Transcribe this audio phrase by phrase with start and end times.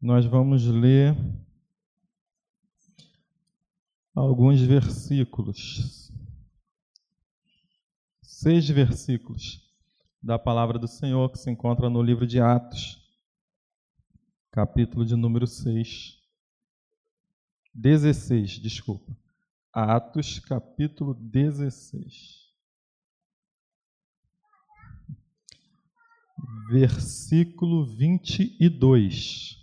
[0.00, 1.14] nós vamos ler
[4.14, 6.10] alguns versículos.
[8.22, 9.60] Seis versículos
[10.22, 12.98] da palavra do Senhor que se encontra no livro de Atos,
[14.50, 16.18] capítulo de número 6.
[17.74, 19.14] 16, desculpa.
[19.70, 22.48] Atos, capítulo 16.
[26.70, 29.59] Versículo 22.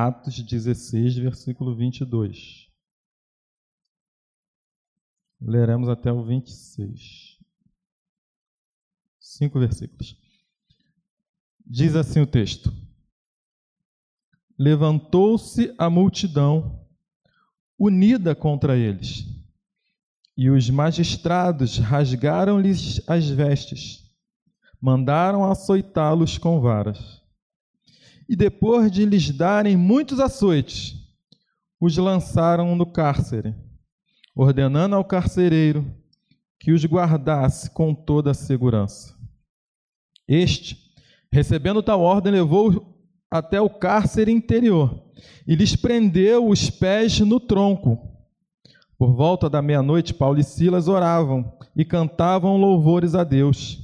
[0.00, 2.68] Atos 16, versículo 22.
[5.40, 7.36] Leremos até o 26.
[9.18, 10.16] Cinco versículos.
[11.66, 12.72] Diz assim o texto:
[14.56, 16.86] Levantou-se a multidão
[17.76, 19.24] unida contra eles,
[20.36, 24.08] e os magistrados rasgaram-lhes as vestes,
[24.80, 27.17] mandaram açoitá-los com varas.
[28.28, 30.94] E depois de lhes darem muitos açoites,
[31.80, 33.54] os lançaram no cárcere,
[34.36, 35.86] ordenando ao carcereiro
[36.60, 39.16] que os guardasse com toda a segurança.
[40.26, 40.76] Este,
[41.32, 42.94] recebendo tal ordem, levou
[43.30, 45.02] até o cárcere interior
[45.46, 47.98] e lhes prendeu os pés no tronco.
[48.98, 53.78] Por volta da meia-noite, Paulo e Silas oravam e cantavam louvores a Deus,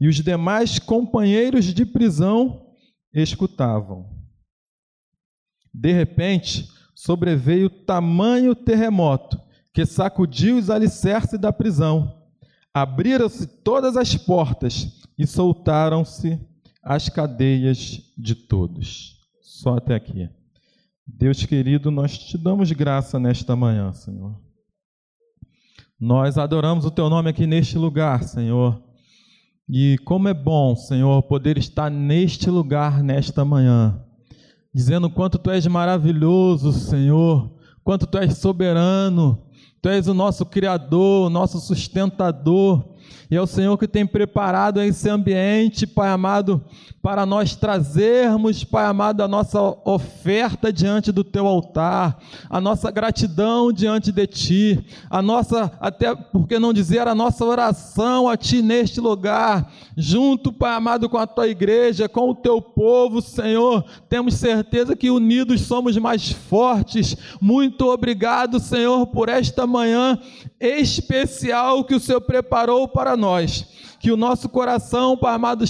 [0.00, 2.71] e os demais companheiros de prisão
[3.12, 4.08] escutavam.
[5.72, 9.40] De repente, sobreveio tamanho terremoto
[9.72, 12.22] que sacudiu os alicerces da prisão.
[12.74, 16.38] Abriram-se todas as portas e soltaram-se
[16.82, 19.18] as cadeias de todos.
[19.40, 20.28] Só até aqui.
[21.06, 24.40] Deus querido, nós te damos graça nesta manhã, Senhor.
[25.98, 28.82] Nós adoramos o teu nome aqui neste lugar, Senhor.
[29.68, 34.00] E como é bom, Senhor, poder estar neste lugar nesta manhã,
[34.74, 37.50] dizendo quanto tu és maravilhoso, Senhor,
[37.84, 39.46] quanto tu és soberano,
[39.80, 42.91] tu és o nosso criador, o nosso sustentador.
[43.30, 46.62] E é o Senhor que tem preparado esse ambiente, Pai amado,
[47.02, 52.18] para nós trazermos, Pai amado, a nossa oferta diante do teu altar,
[52.48, 58.28] a nossa gratidão diante de ti, a nossa, até porque não dizer, a nossa oração
[58.28, 63.20] a ti neste lugar, junto, Pai amado, com a tua igreja, com o teu povo,
[63.20, 63.84] Senhor.
[64.08, 67.16] Temos certeza que unidos somos mais fortes.
[67.40, 70.18] Muito obrigado, Senhor, por esta manhã
[70.60, 73.66] especial que o Senhor preparou para nós
[74.02, 75.64] que o nosso coração, Pai amado,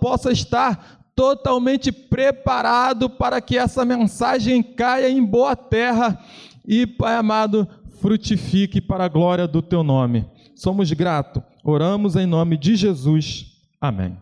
[0.00, 6.22] possa estar totalmente preparado para que essa mensagem caia em boa terra
[6.66, 7.66] e, Pai amado,
[8.00, 10.28] frutifique para a glória do teu nome.
[10.54, 13.46] Somos gratos, oramos em nome de Jesus.
[13.80, 14.18] Amém.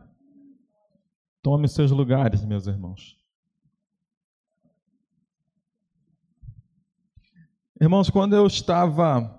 [1.42, 3.16] Tome seus lugares, meus irmãos.
[7.80, 9.36] Irmãos, quando eu estava,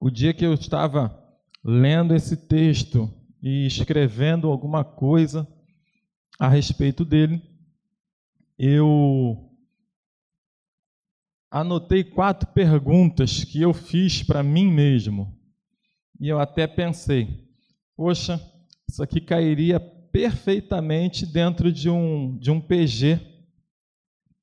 [0.00, 1.25] o dia que eu estava
[1.68, 3.12] lendo esse texto
[3.42, 5.46] e escrevendo alguma coisa
[6.38, 7.42] a respeito dele,
[8.56, 9.50] eu
[11.50, 15.36] anotei quatro perguntas que eu fiz para mim mesmo.
[16.20, 17.50] E eu até pensei,
[17.96, 18.40] poxa,
[18.88, 23.20] isso aqui cairia perfeitamente dentro de um, de um PG.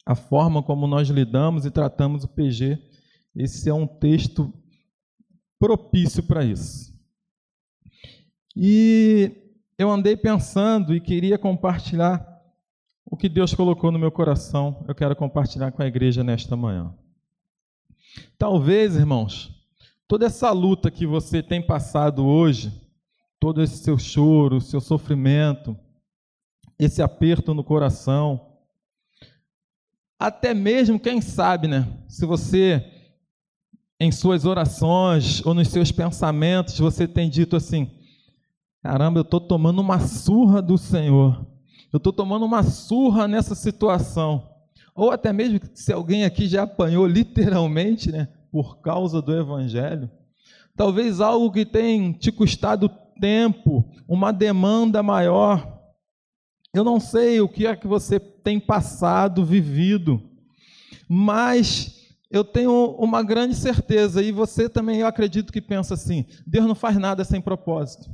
[0.06, 2.78] A forma como nós lidamos e tratamos o PG,
[3.34, 4.54] esse é um texto
[5.58, 6.93] propício para isso.
[8.56, 9.32] E
[9.78, 12.26] eu andei pensando e queria compartilhar
[13.06, 14.84] o que Deus colocou no meu coração.
[14.88, 16.94] Eu quero compartilhar com a igreja nesta manhã.
[18.38, 19.52] Talvez, irmãos,
[20.08, 22.72] toda essa luta que você tem passado hoje,
[23.40, 25.76] todo esse seu choro, seu sofrimento,
[26.78, 28.54] esse aperto no coração,
[30.20, 31.86] até mesmo, quem sabe, né?
[32.08, 32.82] Se você,
[34.00, 37.92] em suas orações ou nos seus pensamentos, você tem dito assim:
[38.84, 41.48] Caramba, eu estou tomando uma surra do Senhor.
[41.92, 44.50] Eu estou tomando uma surra nessa situação.
[44.94, 50.12] Ou até mesmo se alguém aqui já apanhou literalmente, né, por causa do Evangelho.
[50.76, 52.90] Talvez algo que tem te custado
[53.22, 55.80] tempo, uma demanda maior.
[56.74, 60.22] Eu não sei o que é que você tem passado, vivido,
[61.08, 66.66] mas eu tenho uma grande certeza, e você também, eu acredito que pensa assim: Deus
[66.66, 68.10] não faz nada sem propósito.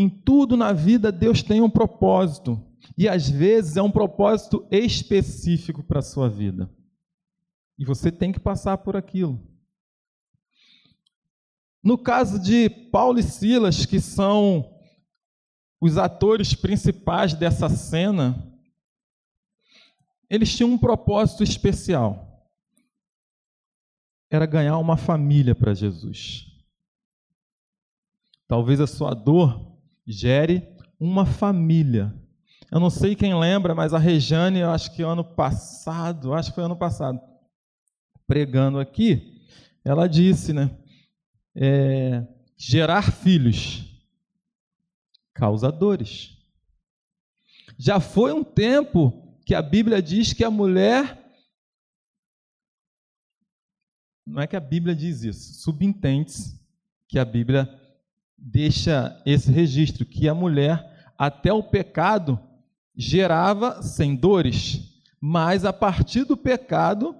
[0.00, 2.58] Em tudo na vida, Deus tem um propósito.
[2.96, 6.74] E às vezes é um propósito específico para a sua vida.
[7.78, 9.38] E você tem que passar por aquilo.
[11.84, 14.74] No caso de Paulo e Silas, que são
[15.78, 18.58] os atores principais dessa cena,
[20.30, 22.48] eles tinham um propósito especial.
[24.30, 26.46] Era ganhar uma família para Jesus.
[28.48, 29.69] Talvez a sua dor
[30.06, 30.68] gere
[30.98, 32.14] uma família.
[32.70, 36.54] Eu não sei quem lembra, mas a Rejane, eu acho que ano passado, acho que
[36.54, 37.20] foi ano passado,
[38.26, 39.44] pregando aqui,
[39.84, 40.70] ela disse, né?
[41.54, 42.24] É,
[42.56, 43.84] gerar filhos
[45.34, 46.36] causa dores.
[47.78, 51.18] Já foi um tempo que a Bíblia diz que a mulher.
[54.26, 56.60] Não é que a Bíblia diz isso, subentende-se
[57.08, 57.79] que a Bíblia
[58.40, 62.40] deixa esse registro, que a mulher, até o pecado,
[62.96, 67.14] gerava sem dores, mas a partir do pecado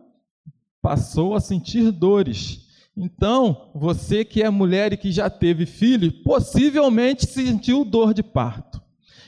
[0.81, 2.67] passou a sentir dores.
[2.97, 8.81] Então, você que é mulher e que já teve filho, possivelmente sentiu dor de parto.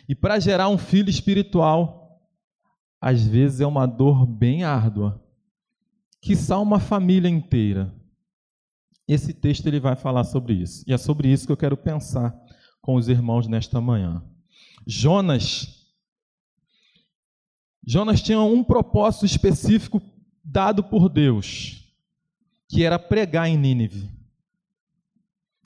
[0.08, 2.20] E para gerar um filho espiritual,
[3.00, 5.22] às vezes é uma dor bem árdua.
[6.20, 7.92] Que uma família inteira.
[9.12, 10.82] Esse texto ele vai falar sobre isso.
[10.86, 12.34] E é sobre isso que eu quero pensar
[12.80, 14.24] com os irmãos nesta manhã.
[14.86, 15.80] Jonas
[17.84, 20.00] Jonas tinha um propósito específico
[20.42, 21.92] dado por Deus,
[22.68, 24.08] que era pregar em Nínive.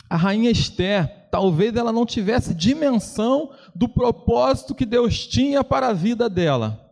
[0.09, 5.93] A rainha Esther, talvez ela não tivesse dimensão do propósito que Deus tinha para a
[5.93, 6.91] vida dela.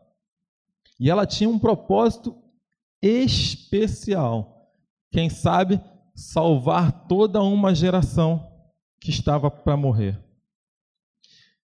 [1.00, 2.36] E ela tinha um propósito
[3.02, 4.70] especial.
[5.10, 5.80] Quem sabe
[6.14, 8.46] salvar toda uma geração
[9.00, 10.18] que estava para morrer.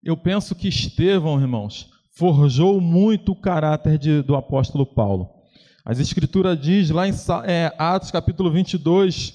[0.04, 5.30] Eu penso que Estevão, irmãos, forjou muito o caráter de, do apóstolo Paulo.
[5.86, 7.14] As Escrituras diz lá em
[7.46, 9.34] é, Atos capítulo 22,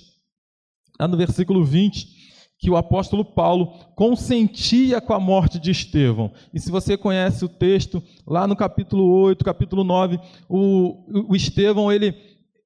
[1.00, 2.14] lá no versículo 20,
[2.58, 6.32] que o apóstolo Paulo consentia com a morte de Estevão.
[6.52, 10.18] E se você conhece o texto, lá no capítulo 8, capítulo 9,
[10.48, 12.14] o, o Estevão, ele,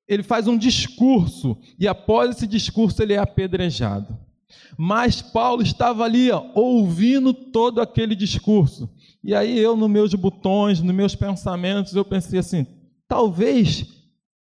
[0.08, 4.19] ele faz um discurso, e após esse discurso ele é apedrejado.
[4.76, 8.88] Mas Paulo estava ali ó, ouvindo todo aquele discurso.
[9.22, 12.66] E aí eu, nos meus botões, nos meus pensamentos, eu pensei assim:
[13.06, 13.87] talvez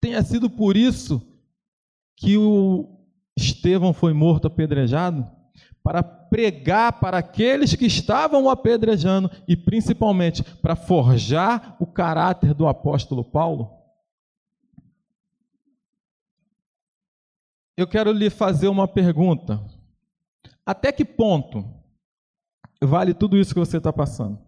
[0.01, 1.21] tenha sido por isso
[2.17, 2.89] que o
[3.37, 5.27] Estevão foi morto apedrejado
[5.83, 13.25] para pregar para aqueles que estavam apedrejando e principalmente para forjar o caráter do apóstolo
[13.25, 13.76] Paulo.
[17.77, 19.63] Eu quero lhe fazer uma pergunta.
[20.65, 21.65] Até que ponto
[22.83, 24.39] vale tudo isso que você está passando?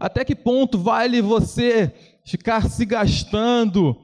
[0.00, 1.94] Até que ponto vale você
[2.24, 3.94] ficar se gastando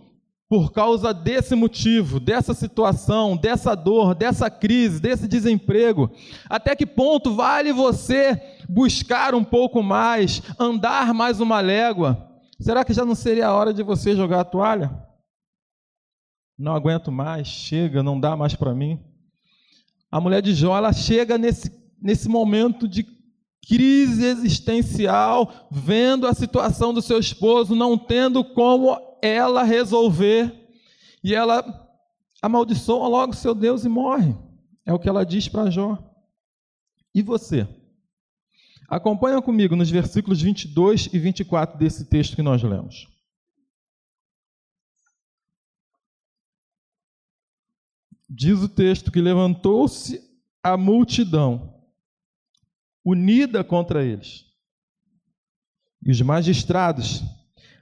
[0.48, 6.10] por causa desse motivo, dessa situação, dessa dor, dessa crise, desse desemprego?
[6.48, 12.30] Até que ponto vale você buscar um pouco mais, andar mais uma légua?
[12.60, 15.03] Será que já não seria a hora de você jogar a toalha?
[16.58, 19.00] Não aguento mais, chega, não dá mais para mim.
[20.10, 23.04] A mulher de Jó, ela chega nesse, nesse momento de
[23.66, 30.54] crise existencial, vendo a situação do seu esposo, não tendo como ela resolver,
[31.22, 31.64] e ela
[32.42, 34.36] amaldiçoa logo seu Deus e morre.
[34.86, 35.98] É o que ela diz para Jó.
[37.14, 37.66] E você?
[38.88, 43.08] Acompanha comigo nos versículos 22 e 24 desse texto que nós lemos.
[48.36, 50.20] Diz o texto que levantou-se
[50.60, 51.72] a multidão
[53.04, 54.44] unida contra eles.
[56.04, 57.22] E os magistrados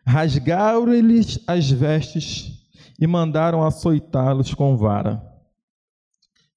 [0.06, 2.68] rasgaram-lhes as vestes
[3.00, 5.23] e mandaram açoitá-los com vara.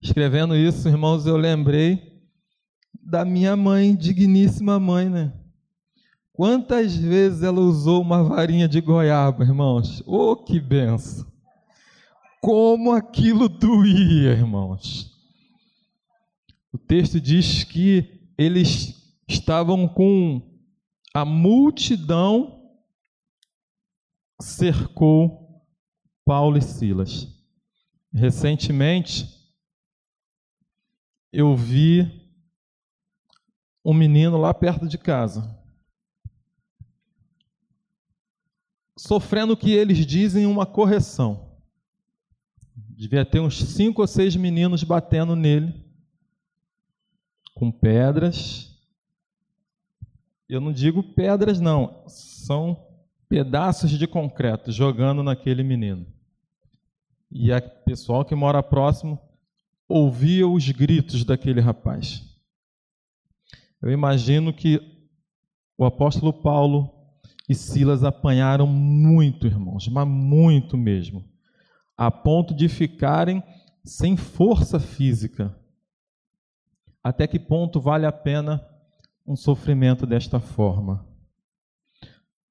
[0.01, 2.21] Escrevendo isso, irmãos, eu lembrei
[3.01, 5.33] da minha mãe, digníssima mãe, né?
[6.33, 10.03] Quantas vezes ela usou uma varinha de goiaba, irmãos?
[10.05, 11.35] Oh, que benção!
[12.45, 15.11] Como aquilo doía, irmãos.
[16.71, 20.39] O texto diz que eles estavam com
[21.11, 22.71] a multidão
[24.39, 25.65] cercou
[26.23, 27.27] Paulo e Silas.
[28.13, 29.27] Recentemente,
[31.33, 32.29] eu vi
[33.83, 35.59] um menino lá perto de casa,
[38.95, 41.44] sofrendo o que eles dizem uma correção.
[42.97, 45.73] Devia ter uns cinco ou seis meninos batendo nele
[47.53, 48.73] com pedras.
[50.47, 52.87] Eu não digo pedras, não, são
[53.27, 56.05] pedaços de concreto jogando naquele menino.
[57.29, 59.19] E o pessoal que mora próximo
[59.89, 62.23] ouvia os gritos daquele rapaz.
[63.81, 64.79] Eu imagino que
[65.77, 66.89] o apóstolo Paulo
[67.49, 71.25] e Silas apanharam muito, irmãos, mas muito mesmo,
[71.97, 73.43] a ponto de ficarem
[73.83, 75.55] sem força física.
[77.03, 78.65] Até que ponto vale a pena
[79.25, 81.05] um sofrimento desta forma?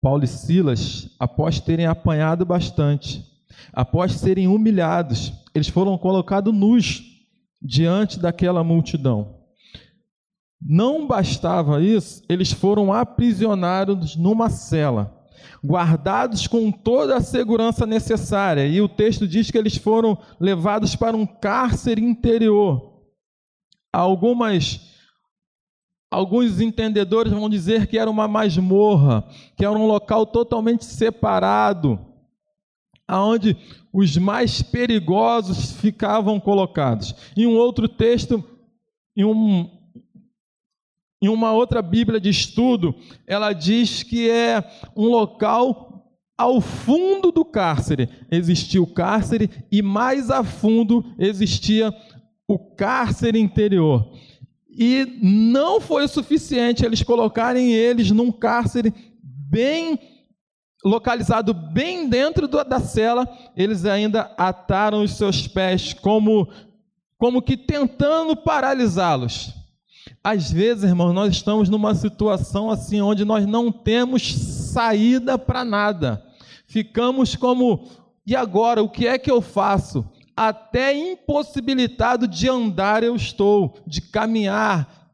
[0.00, 3.24] Paulo e Silas, após terem apanhado bastante,
[3.72, 7.02] após serem humilhados, eles foram colocados nus
[7.60, 9.40] diante daquela multidão.
[10.60, 15.24] Não bastava isso, eles foram aprisionados numa cela,
[15.64, 18.66] guardados com toda a segurança necessária.
[18.66, 22.92] E o texto diz que eles foram levados para um cárcere interior.
[23.92, 24.94] Algumas
[26.14, 31.98] Alguns entendedores vão dizer que era uma masmorra, que era um local totalmente separado,
[33.08, 33.56] aonde
[33.92, 37.12] os mais perigosos ficavam colocados.
[37.36, 38.44] Em um outro texto,
[39.16, 39.68] em um,
[41.25, 42.95] em uma outra Bíblia de estudo,
[43.26, 44.62] ela diz que é
[44.95, 46.04] um local
[46.37, 48.11] ao fundo do cárcere.
[48.31, 51.90] Existia o cárcere e mais a fundo existia
[52.47, 54.12] o cárcere interior.
[54.69, 59.99] E não foi suficiente eles colocarem eles num cárcere bem
[60.85, 63.26] localizado bem dentro da cela,
[63.57, 66.47] eles ainda ataram os seus pés como
[67.16, 69.63] como que tentando paralisá-los.
[70.25, 76.25] Às vezes, irmãos, nós estamos numa situação assim onde nós não temos saída para nada.
[76.66, 77.90] Ficamos como,
[78.26, 80.02] e agora, o que é que eu faço?
[80.35, 85.12] Até impossibilitado de andar eu estou, de caminhar.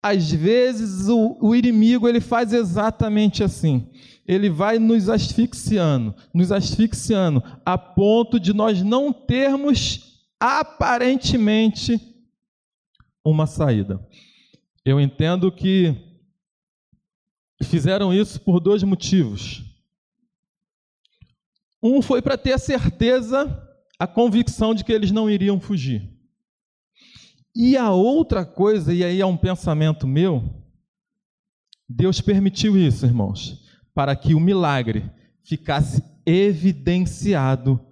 [0.00, 3.90] Às vezes o, o inimigo ele faz exatamente assim.
[4.24, 12.00] Ele vai nos asfixiando, nos asfixiando, a ponto de nós não termos aparentemente
[13.24, 14.00] uma saída.
[14.86, 15.96] Eu entendo que
[17.64, 19.64] fizeram isso por dois motivos.
[21.82, 26.08] Um foi para ter a certeza, a convicção de que eles não iriam fugir.
[27.52, 30.64] E a outra coisa, e aí é um pensamento meu,
[31.88, 35.10] Deus permitiu isso, irmãos, para que o milagre
[35.42, 37.84] ficasse evidenciado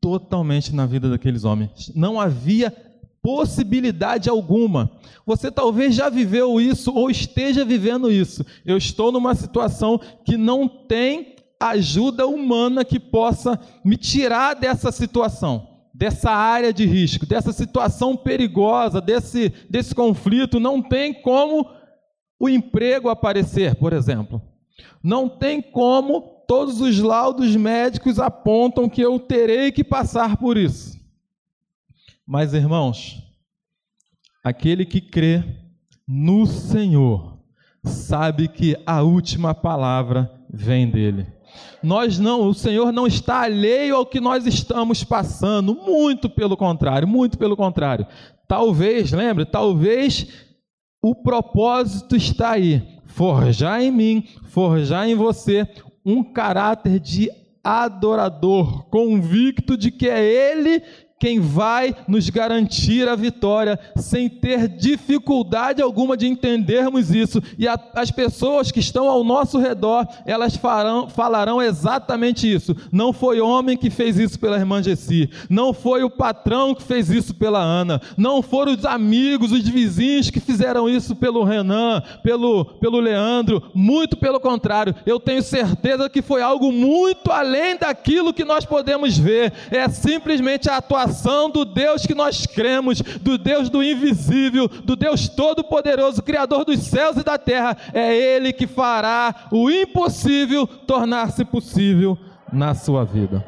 [0.00, 1.90] totalmente na vida daqueles homens.
[1.96, 2.91] Não havia
[3.22, 4.90] possibilidade alguma.
[5.24, 8.44] Você talvez já viveu isso ou esteja vivendo isso.
[8.66, 15.68] Eu estou numa situação que não tem ajuda humana que possa me tirar dessa situação,
[15.94, 20.58] dessa área de risco, dessa situação perigosa, desse, desse conflito.
[20.58, 21.70] Não tem como
[22.40, 24.42] o emprego aparecer, por exemplo.
[25.00, 31.01] Não tem como todos os laudos médicos apontam que eu terei que passar por isso.
[32.32, 33.22] Mas, irmãos,
[34.42, 35.44] aquele que crê
[36.08, 37.38] no Senhor
[37.84, 41.26] sabe que a última palavra vem dele.
[41.82, 47.06] Nós não, o Senhor não está alheio ao que nós estamos passando, muito pelo contrário,
[47.06, 48.06] muito pelo contrário.
[48.48, 50.26] Talvez, lembre, talvez
[51.02, 55.68] o propósito está aí, forjar em mim, forjar em você
[56.02, 57.30] um caráter de
[57.62, 60.82] adorador, convicto de que é Ele
[61.22, 67.40] quem vai nos garantir a vitória, sem ter dificuldade alguma de entendermos isso.
[67.56, 72.74] E a, as pessoas que estão ao nosso redor, elas farão, falarão exatamente isso.
[72.90, 77.08] Não foi homem que fez isso pela irmã Gessi, não foi o patrão que fez
[77.08, 82.64] isso pela Ana, não foram os amigos, os vizinhos que fizeram isso pelo Renan, pelo,
[82.64, 83.62] pelo Leandro.
[83.72, 89.16] Muito pelo contrário, eu tenho certeza que foi algo muito além daquilo que nós podemos
[89.16, 89.52] ver.
[89.70, 94.96] É simplesmente a atuação revelação do Deus que nós cremos, do Deus do invisível, do
[94.96, 97.76] Deus todo-poderoso, Criador dos céus e da terra.
[97.92, 102.18] É Ele que fará o impossível tornar-se possível
[102.52, 103.46] na sua vida.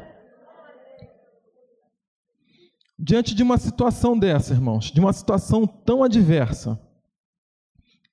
[2.97, 6.79] Diante de uma situação dessa, irmãos, de uma situação tão adversa,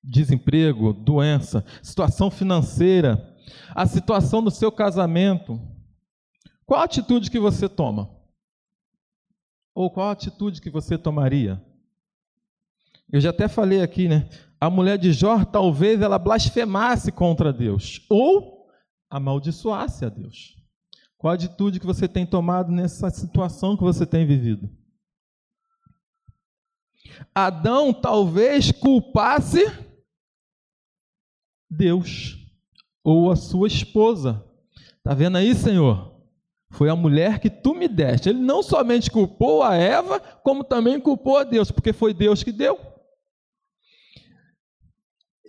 [0.02, 3.28] desemprego, doença, situação financeira,
[3.75, 5.61] a situação do seu casamento,
[6.66, 8.22] qual a atitude que você toma?
[9.75, 11.62] Ou qual a atitude que você tomaria?
[13.11, 14.29] Eu já até falei aqui, né?
[14.61, 18.69] A mulher de Jó, talvez ela blasfemasse contra Deus, ou
[19.11, 20.57] amaldiçoasse a Deus.
[21.19, 24.71] Qual a atitude que você tem tomado nessa situação que você tem vivido?
[27.35, 29.64] Adão talvez culpasse
[31.71, 32.38] Deus
[33.05, 34.45] ou a sua esposa.
[35.02, 36.12] Tá vendo aí, Senhor?
[36.73, 38.31] Foi a mulher que tu me deste.
[38.31, 42.50] Ele não somente culpou a Eva, como também culpou a Deus, porque foi Deus que
[42.50, 42.81] deu.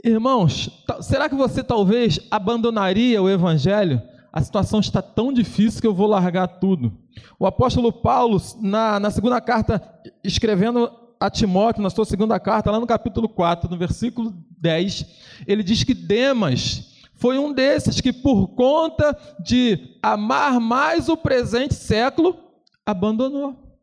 [0.03, 4.01] Irmãos, será que você talvez abandonaria o evangelho?
[4.33, 6.91] A situação está tão difícil que eu vou largar tudo.
[7.39, 9.81] O apóstolo Paulo, na, na segunda carta,
[10.25, 15.05] escrevendo a Timóteo, na sua segunda carta, lá no capítulo 4, no versículo 10,
[15.47, 16.92] ele diz que Demas
[17.23, 22.37] foi um desses que, por conta de amar mais o presente século,
[22.85, 23.79] abandonou.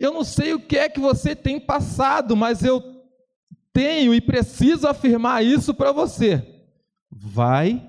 [0.00, 2.82] Eu não sei o que é que você tem passado, mas eu
[3.74, 6.64] tenho e preciso afirmar isso para você.
[7.10, 7.86] Vai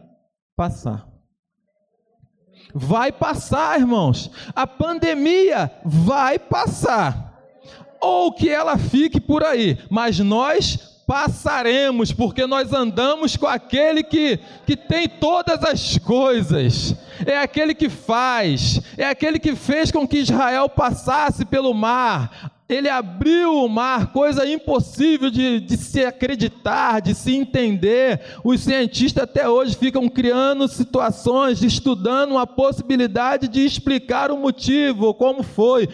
[0.54, 1.08] passar.
[2.74, 4.30] Vai passar, irmãos.
[4.54, 7.42] A pandemia vai passar.
[8.02, 14.40] Ou que ela fique por aí, mas nós passaremos, porque nós andamos com aquele que,
[14.66, 20.18] que tem todas as coisas, é aquele que faz, é aquele que fez com que
[20.18, 27.14] Israel passasse pelo mar, ele abriu o mar, coisa impossível de, de, se acreditar, de
[27.14, 28.20] se entender.
[28.44, 35.44] Os cientistas até hoje ficam criando situações, estudando a possibilidade de explicar o motivo, como
[35.44, 35.88] foi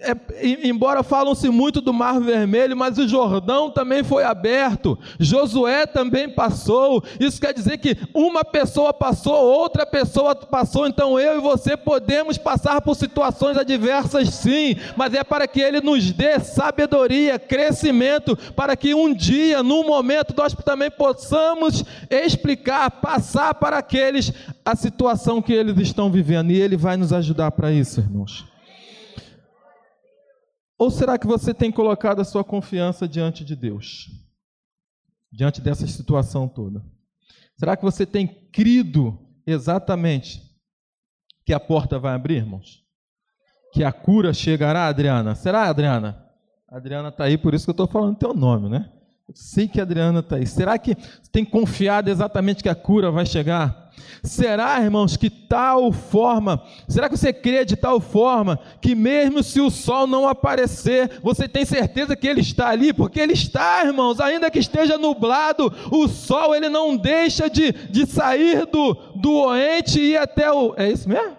[0.00, 6.28] é, embora falam-se muito do Mar Vermelho, mas o Jordão também foi aberto, Josué também
[6.28, 7.02] passou.
[7.18, 12.38] Isso quer dizer que uma pessoa passou, outra pessoa passou, então eu e você podemos
[12.38, 18.76] passar por situações adversas, sim, mas é para que Ele nos dê sabedoria, crescimento, para
[18.76, 24.32] que um dia, num momento, nós também possamos explicar, passar para aqueles
[24.64, 28.57] a situação que eles estão vivendo, e Ele vai nos ajudar para isso, irmãos.
[30.78, 34.08] Ou será que você tem colocado a sua confiança diante de Deus?
[35.32, 36.84] Diante dessa situação toda?
[37.56, 40.40] Será que você tem crido exatamente
[41.44, 42.84] que a porta vai abrir, irmãos?
[43.72, 45.34] Que a cura chegará, Adriana?
[45.34, 46.24] Será, Adriana?
[46.68, 48.92] A Adriana está aí, por isso que eu estou falando teu nome, né?
[49.28, 50.46] Eu sei que a Adriana está aí.
[50.46, 50.94] Será que
[51.32, 53.87] tem confiado exatamente que a cura vai chegar?
[54.22, 59.60] Será, irmãos, que tal forma, será que você crê de tal forma que mesmo se
[59.60, 62.92] o sol não aparecer, você tem certeza que ele está ali?
[62.92, 68.06] Porque ele está, irmãos, ainda que esteja nublado, o sol ele não deixa de, de
[68.06, 70.74] sair do, do oente e ir até o.
[70.76, 71.37] É isso mesmo?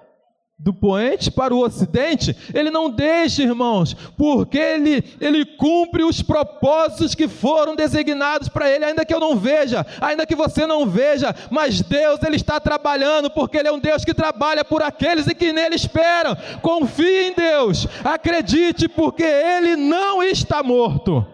[0.60, 7.16] Do poente para o ocidente, ele não deixa, irmãos, porque ele, ele cumpre os propósitos
[7.16, 11.34] que foram designados para ele, ainda que eu não veja, ainda que você não veja,
[11.50, 15.34] mas Deus ele está trabalhando, porque ele é um Deus que trabalha por aqueles e
[15.34, 16.36] que nele esperam.
[16.62, 21.26] Confie em Deus, acredite, porque ele não está morto.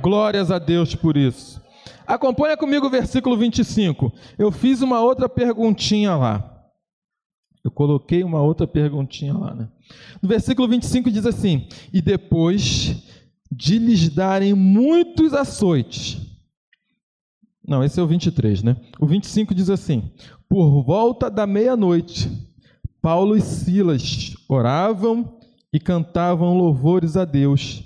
[0.00, 1.60] Glórias a Deus por isso.
[2.06, 4.12] Acompanha comigo o versículo 25.
[4.38, 6.55] Eu fiz uma outra perguntinha lá.
[7.66, 9.68] Eu coloquei uma outra perguntinha lá, né?
[10.22, 13.02] No versículo 25 diz assim: E depois
[13.50, 16.16] de lhes darem muitos açoites.
[17.66, 18.76] Não, esse é o 23, né?
[19.00, 20.12] O 25 diz assim:
[20.48, 22.30] Por volta da meia-noite,
[23.02, 25.36] Paulo e Silas oravam
[25.72, 27.82] e cantavam louvores a Deus.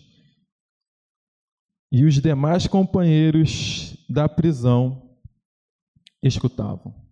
[1.91, 5.17] E os demais companheiros da prisão
[6.23, 7.10] escutavam.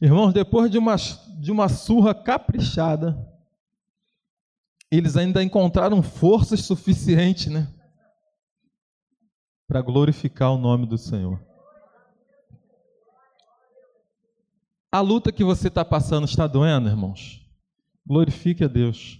[0.00, 0.94] Irmãos, depois de uma,
[1.40, 3.18] de uma surra caprichada,
[4.90, 7.68] eles ainda encontraram forças suficientes, né?
[9.66, 11.44] Para glorificar o nome do Senhor.
[14.90, 17.44] A luta que você está passando está doendo, irmãos?
[18.06, 19.18] Glorifique a Deus.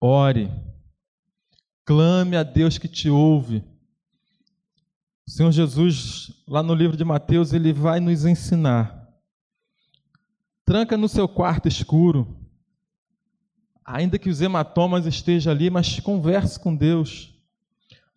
[0.00, 0.50] Ore.
[1.86, 3.64] Clame a Deus que te ouve.
[5.26, 8.97] O Senhor Jesus, lá no livro de Mateus, ele vai nos ensinar
[10.68, 12.36] Tranca no seu quarto escuro.
[13.82, 17.34] Ainda que os hematomas estejam ali, mas converse com Deus.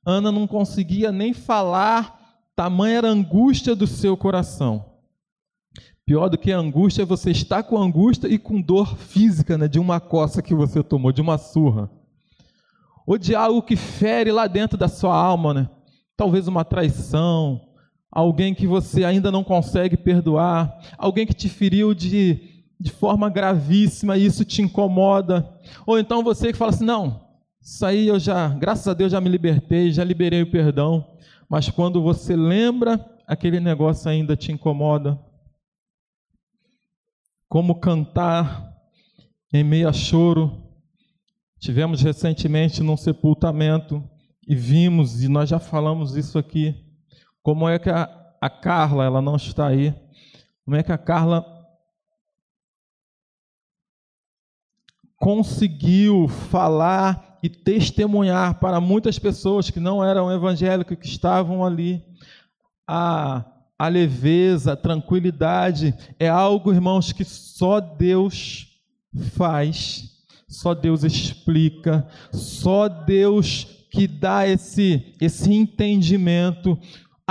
[0.06, 4.98] Ana não conseguia nem falar, tamanha era a angústia do seu coração.
[6.06, 9.70] Pior do que a angústia é você estar com angústia e com dor física, né,
[9.70, 11.90] de uma coça que você tomou, de uma surra.
[13.08, 15.70] Ou de algo que fere lá dentro da sua alma, né?
[16.18, 17.62] Talvez uma traição,
[18.12, 24.17] alguém que você ainda não consegue perdoar, alguém que te feriu de, de forma gravíssima
[24.17, 25.50] e isso te incomoda,
[25.86, 27.21] ou então você que fala assim: não,
[27.62, 31.08] isso aí eu já, graças a Deus, já me libertei, já liberei o perdão,
[31.50, 35.19] mas quando você lembra, aquele negócio ainda te incomoda.
[37.47, 38.71] Como cantar
[39.54, 40.63] em meio a choro.
[41.60, 44.04] Tivemos recentemente num sepultamento
[44.47, 46.76] e vimos, e nós já falamos isso aqui,
[47.44, 49.94] como é que a, a Carla, ela não está aí,
[50.64, 51.46] como é que a Carla
[55.18, 62.04] conseguiu falar e testemunhar para muitas pessoas que não eram evangélicos, que estavam ali,
[62.88, 63.46] a,
[63.78, 68.68] a leveza, a tranquilidade, é algo, irmãos, que só Deus
[69.34, 70.10] faz,
[70.48, 76.78] só Deus explica, só Deus que dá esse, esse entendimento.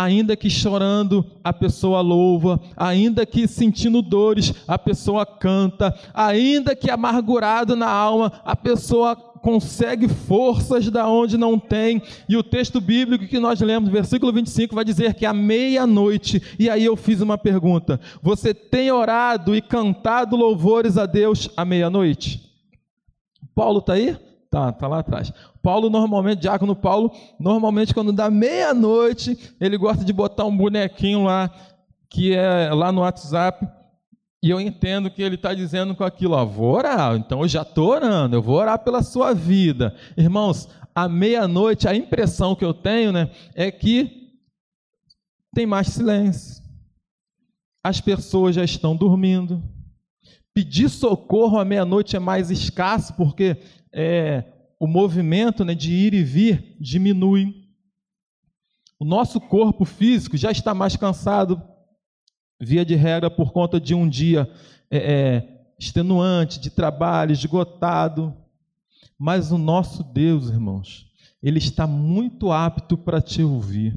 [0.02, 6.90] Ainda que chorando, a pessoa louva, ainda que sentindo dores, a pessoa canta, ainda que
[6.90, 12.02] amargurado na alma, a pessoa consegue forças da onde não tem.
[12.28, 16.68] E o texto bíblico que nós lemos, versículo 25, vai dizer que à meia-noite, e
[16.70, 22.48] aí eu fiz uma pergunta: você tem orado e cantado louvores a Deus à meia-noite?
[23.54, 24.16] Paulo está aí?
[24.50, 25.32] Tá, tá lá atrás.
[25.62, 31.50] Paulo normalmente, diácono Paulo, normalmente quando dá meia-noite, ele gosta de botar um bonequinho lá,
[32.08, 33.68] que é lá no WhatsApp,
[34.42, 37.62] e eu entendo que ele está dizendo com aquilo, ó, vou orar, então eu já
[37.62, 39.94] estou orando, eu vou orar pela sua vida.
[40.16, 44.30] Irmãos, à meia-noite, a impressão que eu tenho, né, é que
[45.54, 46.62] tem mais silêncio.
[47.84, 49.62] As pessoas já estão dormindo.
[50.54, 53.56] Pedir socorro à meia-noite é mais escasso, porque
[53.92, 54.44] é,
[54.80, 57.54] o movimento né, de ir e vir diminui.
[58.98, 61.62] O nosso corpo físico já está mais cansado,
[62.58, 64.50] via de regra, por conta de um dia
[64.90, 68.34] é, é, extenuante, de trabalho, esgotado.
[69.18, 71.06] Mas o nosso Deus, irmãos,
[71.42, 73.94] Ele está muito apto para te ouvir.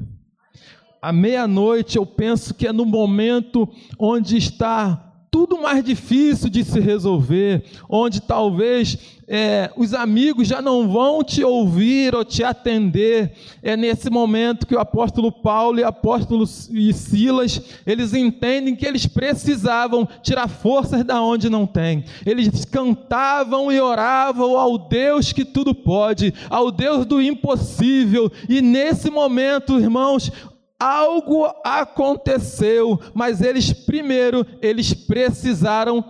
[1.01, 6.79] À meia-noite, eu penso que é no momento onde está tudo mais difícil de se
[6.79, 13.31] resolver, onde talvez é, os amigos já não vão te ouvir ou te atender.
[13.63, 19.07] É nesse momento que o apóstolo Paulo e o apóstolo Silas, eles entendem que eles
[19.07, 22.05] precisavam tirar forças da onde não tem.
[22.23, 28.31] Eles cantavam e oravam ao Deus que tudo pode, ao Deus do impossível.
[28.47, 30.31] E nesse momento, irmãos,
[30.83, 36.03] algo aconteceu, mas eles primeiro eles precisaram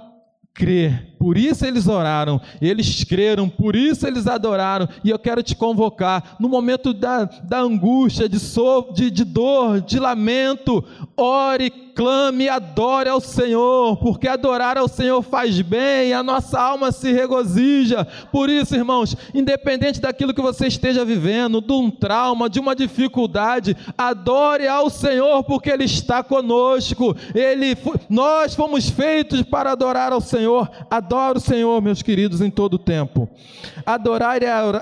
[0.53, 1.12] crer.
[1.23, 4.89] Por isso eles oraram, eles creram, por isso eles adoraram.
[5.05, 9.79] E eu quero te convocar, no momento da, da angústia, de, so, de, de dor,
[9.79, 10.83] de lamento,
[11.15, 17.11] ore, clame, adore ao Senhor, porque adorar ao Senhor faz bem, a nossa alma se
[17.11, 18.05] regozija.
[18.31, 23.77] Por isso, irmãos, independente daquilo que você esteja vivendo, de um trauma, de uma dificuldade,
[23.97, 27.15] adore ao Senhor, porque Ele está conosco.
[27.33, 27.77] Ele,
[28.09, 30.69] nós fomos feitos para adorar ao Senhor.
[30.89, 33.29] Adore Adoro o Senhor, meus queridos, em todo o tempo.
[33.85, 34.39] Adorar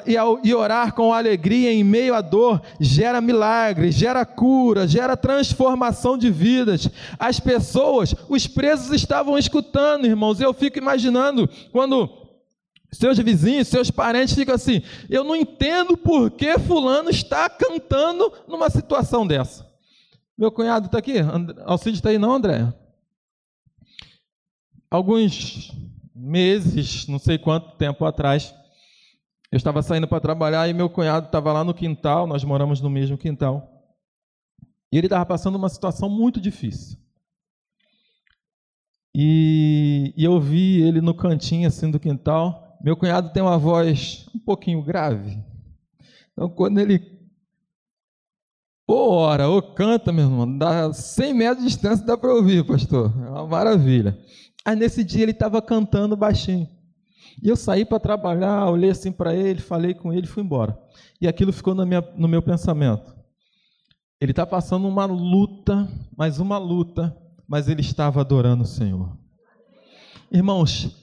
[0.07, 6.31] e orar com alegria em meio à dor gera milagres, gera cura, gera transformação de
[6.31, 6.87] vidas.
[7.19, 10.39] As pessoas, os presos estavam escutando, irmãos.
[10.39, 12.09] Eu fico imaginando quando
[12.93, 18.69] seus vizinhos, seus parentes ficam assim: eu não entendo por que Fulano está cantando numa
[18.69, 19.69] situação dessa.
[20.37, 21.15] Meu cunhado está aqui?
[21.65, 22.73] Alcide está aí, não, André?
[24.89, 25.71] Alguns
[26.21, 28.53] meses, não sei quanto tempo atrás,
[29.51, 32.89] eu estava saindo para trabalhar e meu cunhado estava lá no quintal, nós moramos no
[32.89, 33.67] mesmo quintal,
[34.91, 36.97] e ele estava passando uma situação muito difícil.
[39.15, 42.77] E, e eu vi ele no cantinho assim do quintal.
[42.81, 45.37] Meu cunhado tem uma voz um pouquinho grave.
[46.31, 47.21] Então, quando ele
[48.87, 53.13] ou ora, ou canta, meu irmão, dá 100 metros de distância, dá para ouvir, pastor.
[53.25, 54.19] É uma maravilha.
[54.65, 56.67] Aí nesse dia ele estava cantando baixinho.
[57.41, 60.77] E eu saí para trabalhar, olhei assim para ele, falei com ele e fui embora.
[61.19, 63.15] E aquilo ficou minha, no meu pensamento.
[64.19, 67.15] Ele está passando uma luta, mais uma luta,
[67.47, 69.17] mas ele estava adorando o Senhor.
[70.31, 70.95] Irmãos,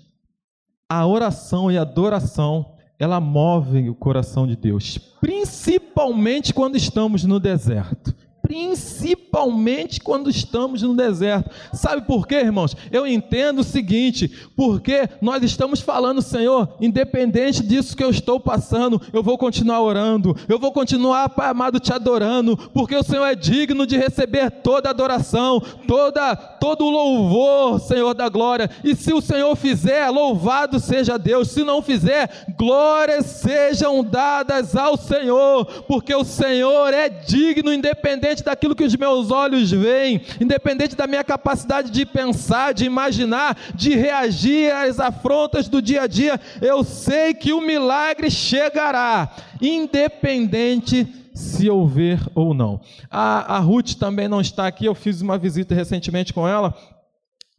[0.88, 7.40] a oração e a adoração, ela move o coração de Deus, principalmente quando estamos no
[7.40, 11.51] deserto principalmente quando estamos no deserto.
[11.72, 12.74] Sabe por quê, irmãos?
[12.90, 19.01] Eu entendo o seguinte: porque nós estamos falando, Senhor, independente disso que eu estou passando,
[19.12, 23.35] eu vou continuar orando, eu vou continuar, Pai amado, te adorando, porque o Senhor é
[23.35, 28.70] digno de receber toda adoração, toda, todo o louvor, Senhor da glória.
[28.83, 34.96] E se o Senhor fizer, louvado seja Deus, se não fizer, glórias sejam dadas ao
[34.96, 40.95] Senhor, porque o Senhor é digno, independente independente daquilo que os meus olhos veem, independente
[40.95, 46.41] da minha capacidade de pensar, de imaginar, de reagir às afrontas do dia a dia,
[46.61, 52.81] eu sei que o milagre chegará, independente se houver ou não.
[53.11, 56.75] A, a Ruth também não está aqui, eu fiz uma visita recentemente com ela,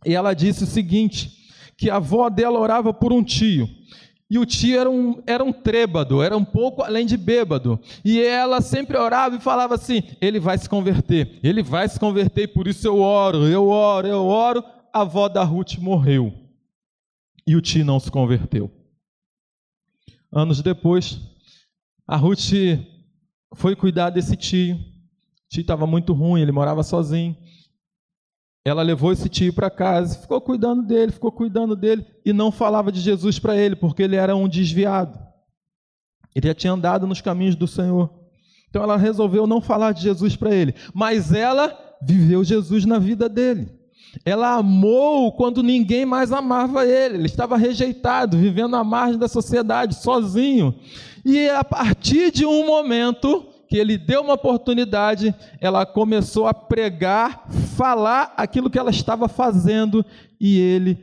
[0.06, 1.32] e ela disse o seguinte:
[1.78, 3.68] que a avó dela orava por um tio.
[4.30, 7.80] E o tio era um, era um trêbado, era um pouco além de bêbado.
[8.06, 12.50] E ela sempre orava e falava assim: ele vai se converter, ele vai se converter,
[12.50, 14.64] por isso eu oro, eu oro, eu oro.
[14.94, 16.34] A avó da Ruth morreu.
[17.46, 18.72] E o tio não se converteu.
[20.32, 21.20] Anos depois,
[22.08, 22.52] a Ruth
[23.56, 24.76] foi cuidar desse tio.
[24.76, 27.36] O tio estava muito ruim, ele morava sozinho.
[28.66, 32.92] Ela levou esse tio para casa, ficou cuidando dele, ficou cuidando dele e não falava
[32.92, 35.18] de Jesus para ele, porque ele era um desviado.
[36.36, 38.10] Ele já tinha andado nos caminhos do Senhor.
[38.70, 43.28] Então ela resolveu não falar de Jesus para ele, mas ela viveu Jesus na vida
[43.28, 43.80] dele.
[44.26, 47.16] Ela amou quando ninguém mais amava ele.
[47.16, 50.76] Ele estava rejeitado, vivendo à margem da sociedade, sozinho.
[51.24, 57.48] E a partir de um momento, que ele deu uma oportunidade, ela começou a pregar,
[57.78, 60.04] falar aquilo que ela estava fazendo
[60.42, 60.98] e ele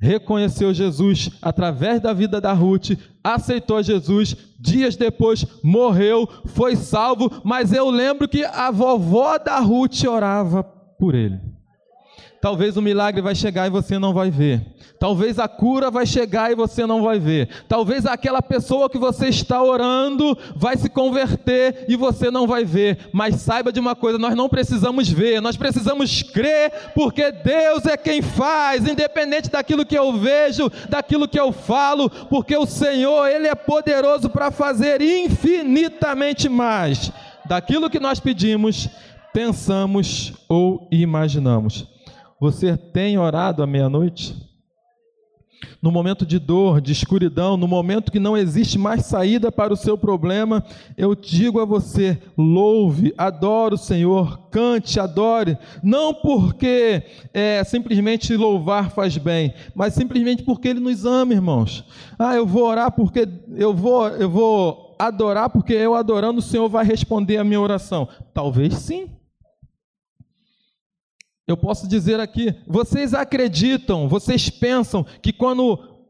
[0.00, 2.92] reconheceu Jesus através da vida da Ruth,
[3.22, 10.02] aceitou Jesus, dias depois morreu, foi salvo, mas eu lembro que a vovó da Ruth
[10.04, 11.49] orava por ele.
[12.40, 14.62] Talvez o milagre vai chegar e você não vai ver.
[14.98, 17.48] Talvez a cura vai chegar e você não vai ver.
[17.66, 23.08] Talvez aquela pessoa que você está orando vai se converter e você não vai ver.
[23.12, 27.96] Mas saiba de uma coisa: nós não precisamos ver, nós precisamos crer, porque Deus é
[27.96, 33.48] quem faz, independente daquilo que eu vejo, daquilo que eu falo, porque o Senhor, Ele
[33.48, 37.12] é poderoso para fazer infinitamente mais
[37.44, 38.88] daquilo que nós pedimos,
[39.32, 41.99] pensamos ou imaginamos.
[42.40, 44.34] Você tem orado à meia-noite?
[45.82, 49.76] No momento de dor, de escuridão, no momento que não existe mais saída para o
[49.76, 50.64] seu problema,
[50.96, 57.02] eu digo a você: louve, adore o Senhor, cante, adore, não porque
[57.34, 61.84] é, simplesmente louvar faz bem, mas simplesmente porque Ele nos ama, irmãos.
[62.18, 66.70] Ah, eu vou orar porque eu vou, eu vou adorar porque eu adorando o Senhor
[66.70, 68.08] vai responder a minha oração.
[68.32, 69.19] Talvez sim.
[71.50, 76.06] Eu posso dizer aqui, vocês acreditam, vocês pensam que quando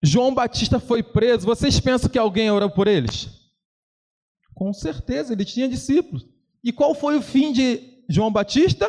[0.00, 3.28] João Batista foi preso, vocês pensam que alguém orou por eles?
[4.54, 6.24] Com certeza, ele tinha discípulos.
[6.62, 8.88] E qual foi o fim de João Batista?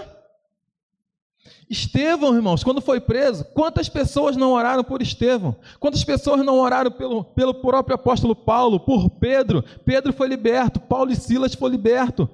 [1.68, 5.56] Estevão, irmãos, quando foi preso, quantas pessoas não oraram por Estevão?
[5.80, 9.64] Quantas pessoas não oraram pelo, pelo próprio apóstolo Paulo, por Pedro?
[9.84, 12.30] Pedro foi liberto, Paulo e Silas foi liberto.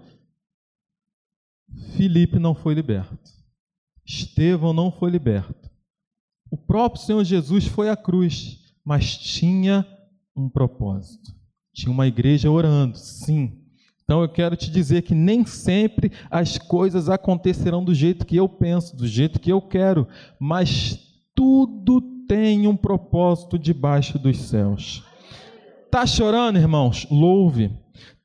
[1.95, 3.36] Filipe não foi liberto.
[4.07, 5.69] Estevão não foi liberto.
[6.49, 9.85] O próprio Senhor Jesus foi à cruz, mas tinha
[10.33, 11.35] um propósito.
[11.73, 13.59] Tinha uma igreja orando, sim.
[14.01, 18.47] Então eu quero te dizer que nem sempre as coisas acontecerão do jeito que eu
[18.47, 20.07] penso, do jeito que eu quero,
[20.39, 20.97] mas
[21.35, 25.03] tudo tem um propósito debaixo dos céus.
[25.91, 27.05] Tá chorando, irmãos?
[27.11, 27.71] Louve.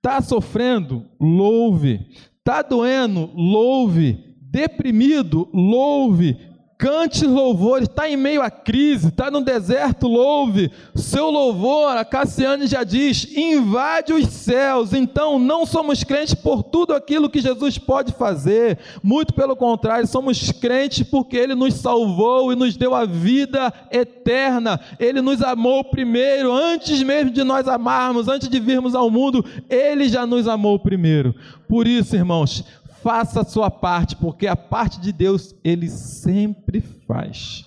[0.00, 1.04] Tá sofrendo?
[1.18, 2.06] Louve.
[2.44, 3.30] Tá doendo?
[3.34, 6.36] Louve deprimido, louve,
[6.76, 10.68] cante louvores, está em meio à crise, está no deserto, louve.
[10.96, 14.92] Seu louvor, a Cassiane já diz, invade os céus.
[14.92, 20.50] Então, não somos crentes por tudo aquilo que Jesus pode fazer, muito pelo contrário, somos
[20.50, 24.80] crentes porque Ele nos salvou e nos deu a vida eterna.
[24.98, 30.08] Ele nos amou primeiro, antes mesmo de nós amarmos, antes de virmos ao mundo, Ele
[30.08, 31.32] já nos amou primeiro.
[31.68, 32.64] Por isso, irmãos,
[33.02, 37.66] faça a sua parte, porque a parte de Deus ele sempre faz.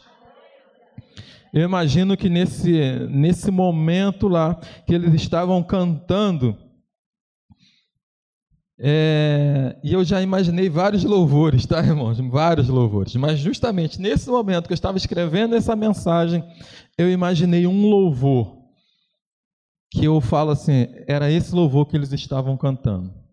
[1.54, 6.58] Eu imagino que nesse, nesse momento lá que eles estavam cantando,
[8.78, 12.20] é, e eu já imaginei vários louvores, tá, irmãos?
[12.20, 13.16] Vários louvores.
[13.16, 16.44] Mas justamente nesse momento que eu estava escrevendo essa mensagem,
[16.98, 18.58] eu imaginei um louvor
[19.92, 23.25] que eu falo assim: era esse louvor que eles estavam cantando.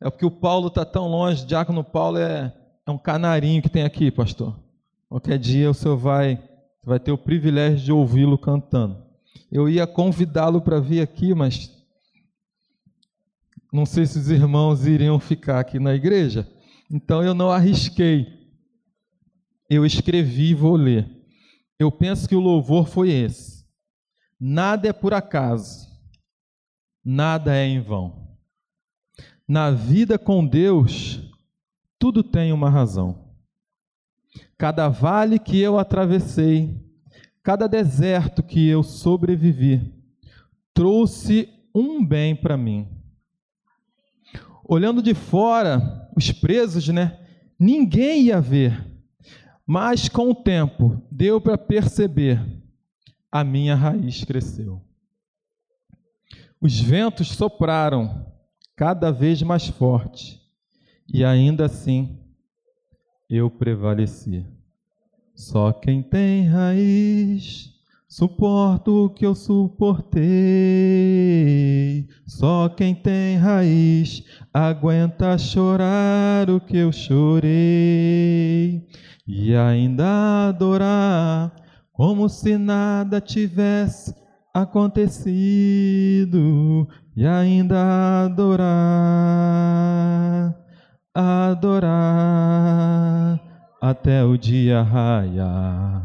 [0.00, 2.52] É porque o Paulo está tão longe, o diácono Paulo é,
[2.86, 4.58] é um canarinho que tem aqui, pastor.
[5.08, 6.42] Qualquer dia o senhor vai,
[6.84, 9.02] vai ter o privilégio de ouvi-lo cantando.
[9.50, 11.70] Eu ia convidá-lo para vir aqui, mas
[13.72, 16.46] não sei se os irmãos iriam ficar aqui na igreja.
[16.90, 18.26] Então eu não arrisquei.
[19.68, 21.08] Eu escrevi e vou ler.
[21.78, 23.66] Eu penso que o louvor foi esse.
[24.38, 25.88] Nada é por acaso,
[27.04, 28.25] nada é em vão.
[29.48, 31.20] Na vida com Deus,
[31.98, 33.26] tudo tem uma razão.
[34.58, 36.76] Cada vale que eu atravessei,
[37.42, 39.94] cada deserto que eu sobrevivi,
[40.74, 42.88] trouxe um bem para mim.
[44.64, 47.20] Olhando de fora, os presos, né?
[47.58, 48.84] Ninguém ia ver.
[49.64, 52.44] Mas com o tempo, deu para perceber
[53.30, 54.82] a minha raiz cresceu.
[56.60, 58.26] Os ventos sopraram
[58.76, 60.38] cada vez mais forte,
[61.12, 62.18] e ainda assim
[63.28, 64.44] eu prevaleci.
[65.34, 67.74] Só quem tem raiz
[68.08, 70.24] suporta o que eu suportei.
[72.26, 78.86] Só quem tem raiz aguenta chorar o que eu chorei
[79.26, 81.54] e ainda adorar
[81.92, 84.14] como se nada tivesse
[84.54, 85.46] acontecido
[87.16, 88.66] e ainda adorar,
[91.14, 91.96] adorar
[93.80, 96.04] até o dia raiar.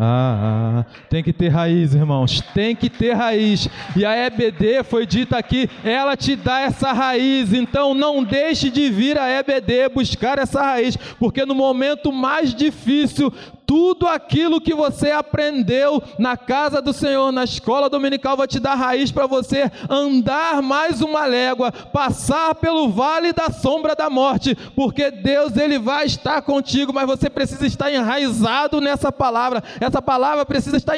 [0.00, 3.68] Ah, tem que ter raiz, irmãos, tem que ter raiz.
[3.96, 7.52] E a EBD foi dita aqui, ela te dá essa raiz.
[7.52, 13.30] Então não deixe de vir a EBD buscar essa raiz, porque no momento mais difícil,
[13.68, 18.74] tudo aquilo que você aprendeu na casa do Senhor, na escola dominical, vai te dar
[18.74, 25.10] raiz para você andar mais uma légua, passar pelo vale da sombra da morte, porque
[25.10, 29.62] Deus ele vai estar contigo, mas você precisa estar enraizado nessa palavra.
[29.78, 30.96] Essa palavra precisa estar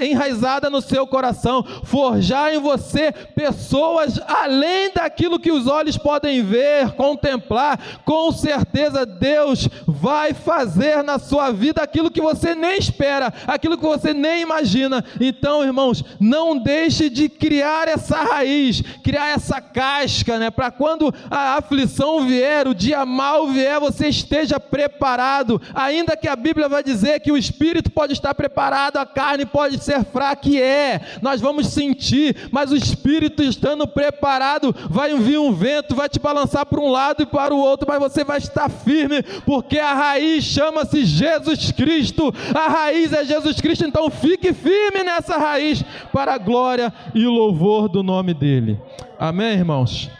[0.00, 6.92] enraizada no seu coração, forjar em você pessoas além daquilo que os olhos podem ver,
[6.92, 7.80] contemplar.
[8.04, 13.84] Com certeza Deus vai fazer na sua vida aquilo que você nem espera, aquilo que
[13.84, 15.04] você nem imagina.
[15.20, 20.50] Então, irmãos, não deixe de criar essa raiz, criar essa casca, né?
[20.50, 25.60] Para quando a aflição vier, o dia mal vier, você esteja preparado.
[25.74, 29.82] Ainda que a Bíblia vai dizer que o espírito pode estar preparado, a carne pode
[29.82, 31.00] ser fraca, e é.
[31.20, 36.66] Nós vamos sentir, mas o espírito estando preparado, vai vir um vento, vai te balançar
[36.66, 40.44] para um lado e para o outro, mas você vai estar firme, porque a raiz
[40.44, 42.01] chama-se Jesus Cristo.
[42.02, 47.24] Cristo, a raiz é Jesus Cristo, então fique firme nessa raiz para a glória e
[47.24, 48.80] louvor do nome dele.
[49.16, 50.10] Amém, irmãos?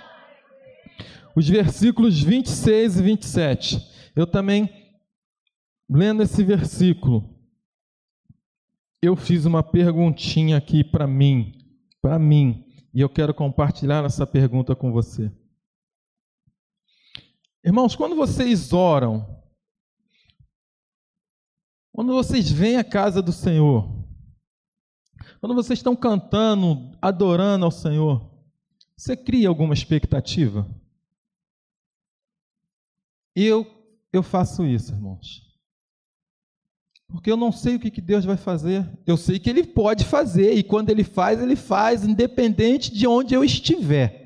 [1.35, 4.13] Os versículos 26 e 27.
[4.15, 4.71] Eu também,
[5.91, 7.29] lendo esse versículo,
[9.03, 11.53] eu fiz uma perguntinha aqui para mim,
[12.01, 12.65] para mim,
[12.95, 15.33] e eu quero compartilhar essa pergunta com você.
[17.65, 19.42] Irmãos, quando vocês oram,
[21.93, 23.89] quando vocês vêm à casa do Senhor,
[25.41, 28.31] quando vocês estão cantando, adorando ao Senhor,
[28.97, 30.69] você cria alguma expectativa?
[33.35, 35.43] Eu eu faço isso, irmãos.
[37.09, 38.87] Porque eu não sei o que Deus vai fazer.
[39.07, 43.35] Eu sei que Ele pode fazer, e quando Ele faz, Ele faz, independente de onde
[43.35, 44.23] eu estiver.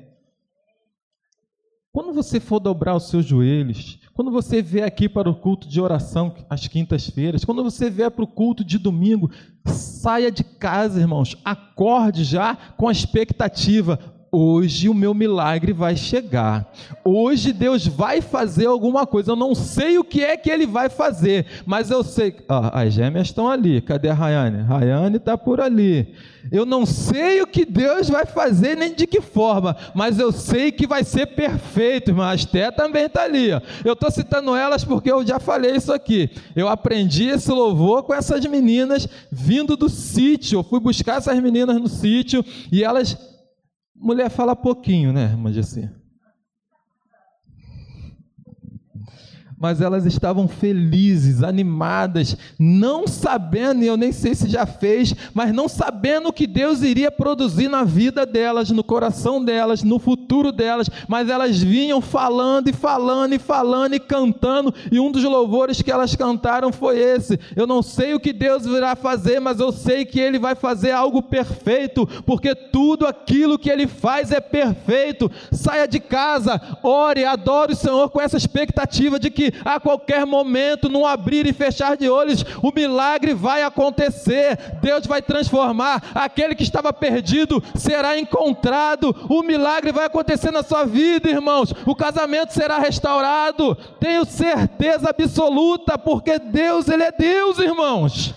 [1.91, 5.79] Quando você for dobrar os seus joelhos, quando você vê aqui para o culto de
[5.79, 9.29] oração às quintas-feiras, quando você vier para o culto de domingo,
[9.63, 13.99] saia de casa, irmãos, acorde já com a expectativa
[14.31, 16.71] hoje o meu milagre vai chegar.
[17.03, 19.31] Hoje Deus vai fazer alguma coisa.
[19.31, 22.35] Eu não sei o que é que Ele vai fazer, mas eu sei.
[22.47, 23.81] Ah, as gêmeas estão ali.
[23.81, 24.63] Cadê a Rayane?
[24.63, 26.13] Rayane está por ali.
[26.51, 30.71] Eu não sei o que Deus vai fazer, nem de que forma, mas eu sei
[30.71, 32.33] que vai ser perfeito, irmã.
[32.33, 33.51] A também está ali.
[33.51, 33.61] Ó.
[33.83, 36.29] Eu estou citando elas porque eu já falei isso aqui.
[36.55, 40.59] Eu aprendi esse louvor com essas meninas vindo do sítio.
[40.59, 43.17] Eu fui buscar essas meninas no sítio e elas
[43.99, 45.91] Mulher fala pouquinho, né, irmã?
[49.59, 55.51] Mas elas estavam felizes, animadas, não sabendo, e eu nem sei se já fez, mas
[55.51, 60.51] não sabendo o que Deus iria produzir na vida delas, no coração delas, no futuro
[60.51, 65.81] delas, mas elas vinham falando e falando e falando e cantando, e um dos louvores
[65.81, 69.71] que elas cantaram foi esse: Eu não sei o que Deus virá fazer, mas eu
[69.71, 75.31] sei que Ele vai fazer algo perfeito, porque tudo aquilo que Ele faz é perfeito.
[75.51, 80.89] Saia de casa, ore, adore o Senhor com essa expectativa de que a qualquer momento,
[80.89, 84.57] num abrir e fechar de olhos, o milagre vai acontecer.
[84.81, 86.11] Deus vai transformar.
[86.13, 89.15] Aquele que estava perdido será encontrado.
[89.29, 91.73] O milagre vai acontecer na sua vida, irmãos.
[91.85, 93.75] O casamento será restaurado.
[93.99, 98.33] Tenho certeza absoluta, porque Deus, Ele é Deus, irmãos.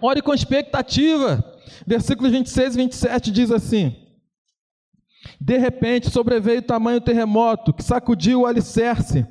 [0.00, 1.44] Ore com expectativa.
[1.86, 3.96] Versículos 26 e 27 diz assim:
[5.40, 9.26] De repente sobreveio tamanho terremoto que sacudiu o alicerce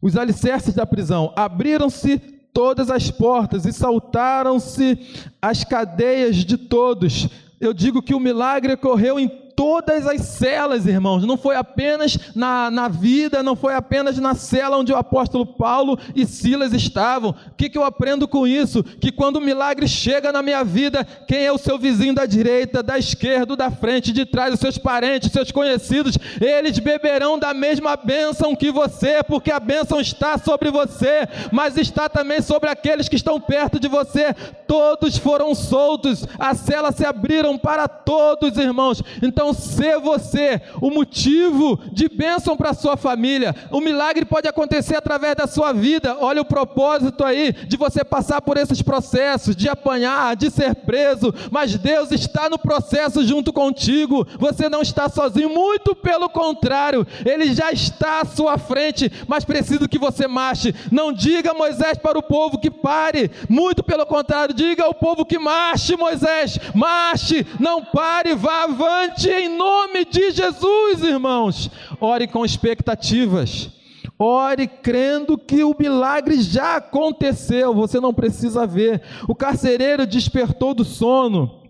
[0.00, 1.32] os alicerces da prisão.
[1.36, 2.18] Abriram-se
[2.52, 4.98] todas as portas e saltaram-se
[5.40, 7.28] as cadeias de todos.
[7.60, 11.24] Eu digo que o milagre ocorreu em todas as celas, irmãos.
[11.24, 15.98] Não foi apenas na, na vida, não foi apenas na cela onde o apóstolo Paulo
[16.14, 17.30] e Silas estavam.
[17.30, 18.84] O que, que eu aprendo com isso?
[18.84, 22.82] Que quando o milagre chega na minha vida, quem é o seu vizinho da direita,
[22.82, 27.54] da esquerda, da frente, de trás, os seus parentes, os seus conhecidos, eles beberão da
[27.54, 33.08] mesma bênção que você, porque a bênção está sobre você, mas está também sobre aqueles
[33.08, 34.34] que estão perto de você.
[34.66, 39.02] Todos foram soltos, as celas se abriram para todos, irmãos.
[39.22, 43.54] Então, ser você o motivo de bênção para a sua família.
[43.70, 46.16] O milagre pode acontecer através da sua vida.
[46.20, 51.34] Olha o propósito aí de você passar por esses processos, de apanhar, de ser preso,
[51.50, 54.26] mas Deus está no processo junto contigo.
[54.38, 59.88] Você não está sozinho, muito pelo contrário, Ele já está à sua frente, mas preciso
[59.88, 60.74] que você marche.
[60.90, 65.38] Não diga, Moisés, para o povo que pare, muito pelo contrário, diga ao povo que
[65.38, 71.70] marche, Moisés, marche, não pare, vá avante em nome de Jesus, irmãos.
[72.00, 73.70] Ore com expectativas.
[74.18, 79.02] Ore crendo que o milagre já aconteceu, você não precisa ver.
[79.28, 81.64] O carcereiro despertou do sono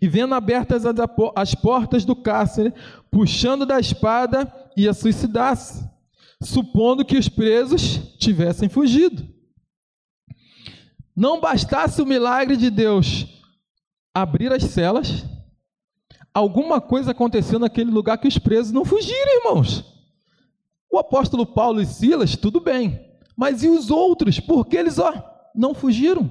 [0.00, 0.84] e, vendo abertas
[1.36, 2.72] as portas do cárcere,
[3.10, 5.88] puxando da espada, ia suicidar-se,
[6.42, 9.26] supondo que os presos tivessem fugido.
[11.14, 13.26] Não bastasse o milagre de Deus
[14.14, 15.24] abrir as celas,
[16.38, 19.84] alguma coisa aconteceu naquele lugar que os presos não fugiram, irmãos.
[20.90, 22.98] O apóstolo Paulo e Silas, tudo bem,
[23.36, 24.40] mas e os outros?
[24.40, 25.12] Por que eles ó,
[25.54, 26.30] não fugiram?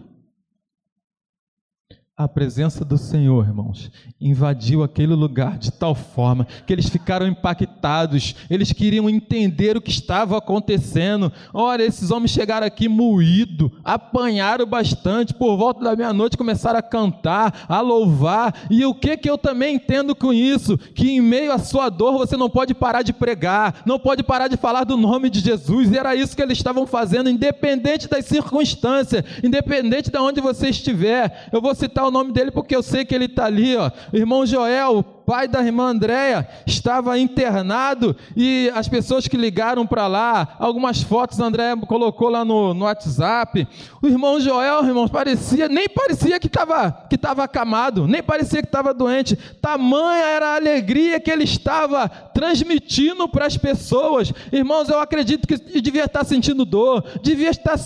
[2.20, 8.36] A presença do Senhor, irmãos, invadiu aquele lugar de tal forma que eles ficaram impactados,
[8.50, 11.32] eles queriam entender o que estava acontecendo.
[11.54, 17.66] Olha, esses homens chegaram aqui moídos, apanharam bastante, por volta da meia-noite começaram a cantar,
[17.70, 18.66] a louvar.
[18.72, 20.76] E o que que eu também entendo com isso?
[20.76, 24.48] Que em meio à sua dor você não pode parar de pregar, não pode parar
[24.48, 25.92] de falar do nome de Jesus.
[25.92, 31.48] E era isso que eles estavam fazendo, independente das circunstâncias, independente de onde você estiver.
[31.54, 33.92] Eu vou citar o nome dele porque eu sei que ele está ali, ó.
[34.12, 40.08] O irmão Joel, pai da irmã Andréia, estava internado e as pessoas que ligaram para
[40.08, 43.68] lá, algumas fotos a Andréia colocou lá no, no WhatsApp.
[44.02, 48.68] O irmão Joel, irmãos, parecia, nem parecia que estava que tava acamado, nem parecia que
[48.68, 49.36] estava doente.
[49.62, 54.32] Tamanha era a alegria que ele estava transmitindo para as pessoas.
[54.52, 57.78] Irmãos, eu acredito que devia estar sentindo dor, devia estar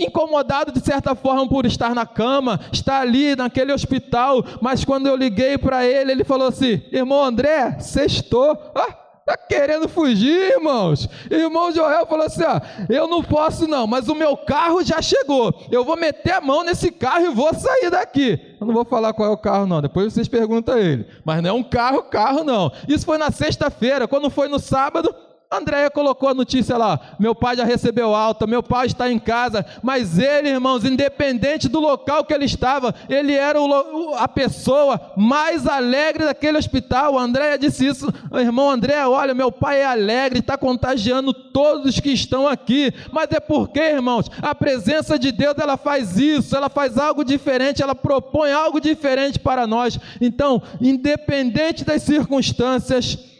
[0.00, 5.16] incomodado de certa forma por estar na cama, estar ali naquele hospital, mas quando eu
[5.16, 8.58] liguei para ele, ele falou assim: irmão André, sextou.
[8.74, 11.06] Ah, Está querendo fugir, irmãos?
[11.30, 12.58] Irmão Joel falou assim: ó,
[12.88, 15.52] eu não posso não, mas o meu carro já chegou.
[15.70, 18.56] Eu vou meter a mão nesse carro e vou sair daqui.
[18.58, 19.82] Eu não vou falar qual é o carro, não.
[19.82, 21.06] Depois vocês perguntam a ele.
[21.26, 22.72] Mas não é um carro, carro não.
[22.88, 24.08] Isso foi na sexta-feira.
[24.08, 25.14] Quando foi no sábado,
[25.50, 29.64] Andréia colocou a notícia lá: meu pai já recebeu alta, meu pai está em casa,
[29.82, 35.66] mas ele, irmãos, independente do local que ele estava, ele era o, a pessoa mais
[35.66, 37.18] alegre daquele hospital.
[37.18, 42.10] A Andréia disse isso, irmão André, olha, meu pai é alegre, está contagiando todos que
[42.10, 46.98] estão aqui, mas é porque, irmãos, a presença de Deus ela faz isso, ela faz
[46.98, 49.98] algo diferente, ela propõe algo diferente para nós.
[50.20, 53.37] Então, independente das circunstâncias,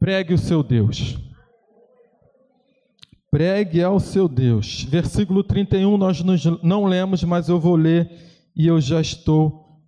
[0.00, 1.18] Pregue o seu Deus.
[3.30, 4.84] Pregue ao seu Deus.
[4.84, 6.22] Versículo 31 nós
[6.62, 8.10] não lemos, mas eu vou ler
[8.56, 9.78] e eu já estou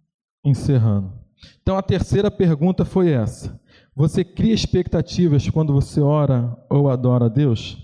[0.44, 1.14] encerrando.
[1.62, 3.58] Então a terceira pergunta foi essa:
[3.96, 7.78] Você cria expectativas quando você ora ou adora a Deus?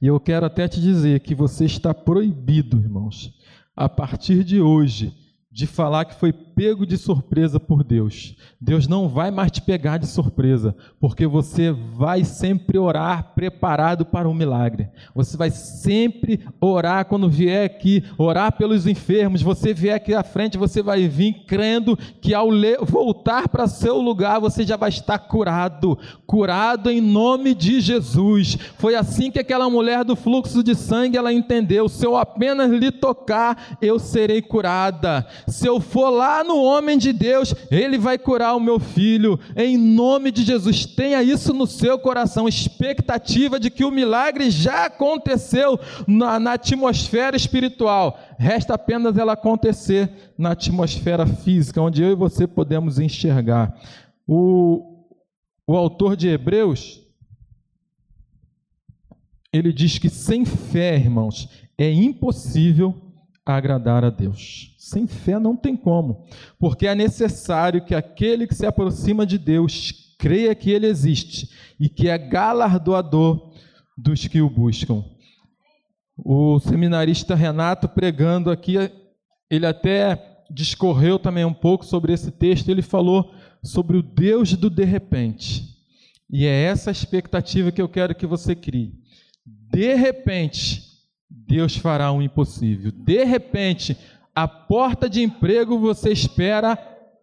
[0.00, 3.32] E eu quero até te dizer que você está proibido, irmãos,
[3.74, 5.14] a partir de hoje,
[5.50, 8.36] de falar que foi pego de surpresa por Deus.
[8.60, 14.28] Deus não vai mais te pegar de surpresa, porque você vai sempre orar preparado para
[14.28, 14.88] um milagre.
[15.14, 19.42] Você vai sempre orar quando vier aqui, orar pelos enfermos.
[19.42, 22.48] Você vier aqui à frente, você vai vir crendo que ao
[22.82, 28.56] voltar para seu lugar, você já vai estar curado, curado em nome de Jesus.
[28.78, 32.90] Foi assim que aquela mulher do fluxo de sangue ela entendeu: se eu apenas lhe
[32.90, 35.26] tocar, eu serei curada.
[35.48, 39.76] Se eu for lá no homem de Deus, ele vai curar o meu filho, em
[39.76, 40.84] nome de Jesus.
[40.84, 47.36] Tenha isso no seu coração, expectativa de que o milagre já aconteceu na, na atmosfera
[47.36, 53.74] espiritual, resta apenas ela acontecer na atmosfera física, onde eu e você podemos enxergar.
[54.26, 55.06] O,
[55.66, 57.00] o autor de Hebreus,
[59.52, 63.11] ele diz que sem fé, irmãos, é impossível
[63.44, 64.74] agradar a Deus.
[64.78, 66.26] Sem fé não tem como,
[66.58, 71.88] porque é necessário que aquele que se aproxima de Deus creia que ele existe e
[71.88, 73.52] que é galardoador
[73.96, 75.04] dos que o buscam.
[76.16, 78.76] O seminarista Renato pregando aqui,
[79.50, 83.32] ele até discorreu também um pouco sobre esse texto, ele falou
[83.62, 85.72] sobre o Deus do de repente.
[86.30, 88.94] E é essa expectativa que eu quero que você crie.
[89.44, 90.91] De repente,
[91.46, 92.92] Deus fará um impossível.
[92.92, 93.96] De repente,
[94.34, 96.78] a porta de emprego você espera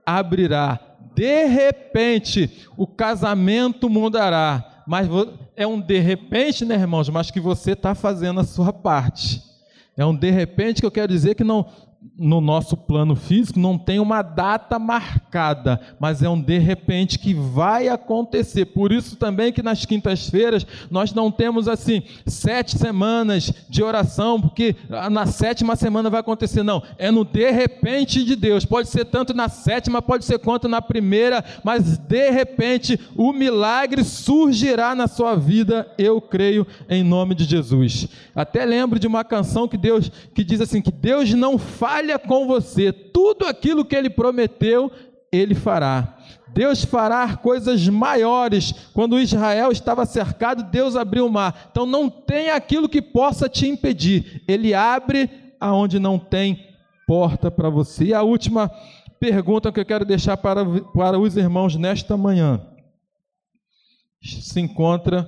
[0.06, 0.80] abrirá.
[1.16, 4.84] De repente, o casamento mudará.
[4.88, 5.08] Mas
[5.56, 7.10] é um de repente, né, irmãos?
[7.10, 9.42] Mas que você está fazendo a sua parte.
[9.96, 11.66] É um de repente que eu quero dizer que não,
[12.18, 17.34] no nosso plano físico não tem uma data marcada, mas é um de repente que
[17.34, 18.66] vai acontecer.
[18.66, 24.76] Por isso também que nas quintas-feiras nós não temos assim sete semanas de oração, porque
[25.12, 26.64] na sétima semana vai acontecer.
[26.64, 28.66] Não, é no de repente de Deus.
[28.66, 34.04] Pode ser tanto na sétima, pode ser quanto na primeira, mas de repente o milagre
[34.04, 35.90] surgirá na sua vida.
[35.98, 38.08] Eu creio em nome de Jesus.
[38.34, 42.20] Até lembro de uma canção que Deus que diz assim que Deus não faz falha
[42.20, 44.92] com você, tudo aquilo que ele prometeu,
[45.32, 46.18] ele fará.
[46.50, 48.72] Deus fará coisas maiores.
[48.94, 51.70] Quando Israel estava cercado, Deus abriu o mar.
[51.72, 54.44] Então não tem aquilo que possa te impedir.
[54.48, 55.30] Ele abre
[55.60, 56.64] aonde não tem
[57.08, 58.06] porta para você.
[58.06, 58.72] E a última
[59.20, 60.64] pergunta que eu quero deixar para,
[60.94, 62.62] para os irmãos nesta manhã
[64.22, 65.28] se encontra.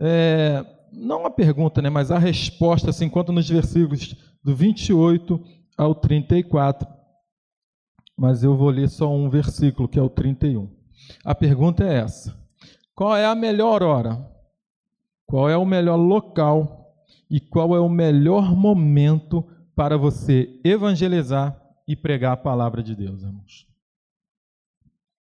[0.00, 5.40] É, não a pergunta, né, mas a resposta se encontra nos versículos do 28
[5.76, 6.88] ao 34.
[8.16, 10.68] Mas eu vou ler só um versículo, que é o 31.
[11.24, 12.36] A pergunta é essa:
[12.94, 14.26] Qual é a melhor hora?
[15.26, 16.76] Qual é o melhor local?
[17.30, 19.44] E qual é o melhor momento
[19.76, 23.66] para você evangelizar e pregar a palavra de Deus, irmãos?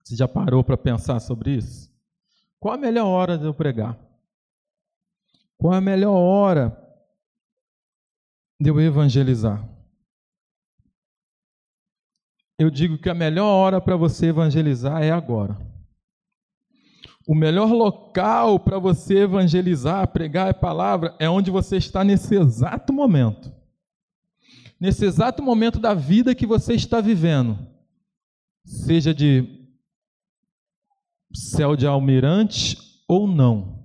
[0.04, 1.90] Você já parou para pensar sobre isso?
[2.60, 3.98] Qual a melhor hora de eu pregar?
[5.58, 6.78] Qual a melhor hora
[8.60, 9.68] de eu evangelizar?
[12.58, 15.58] Eu digo que a melhor hora para você evangelizar é agora.
[17.28, 22.92] O melhor local para você evangelizar, pregar a palavra, é onde você está nesse exato
[22.92, 23.52] momento.
[24.80, 27.58] Nesse exato momento da vida que você está vivendo.
[28.66, 29.64] Seja de
[31.34, 32.78] céu de almirante
[33.08, 33.83] ou não.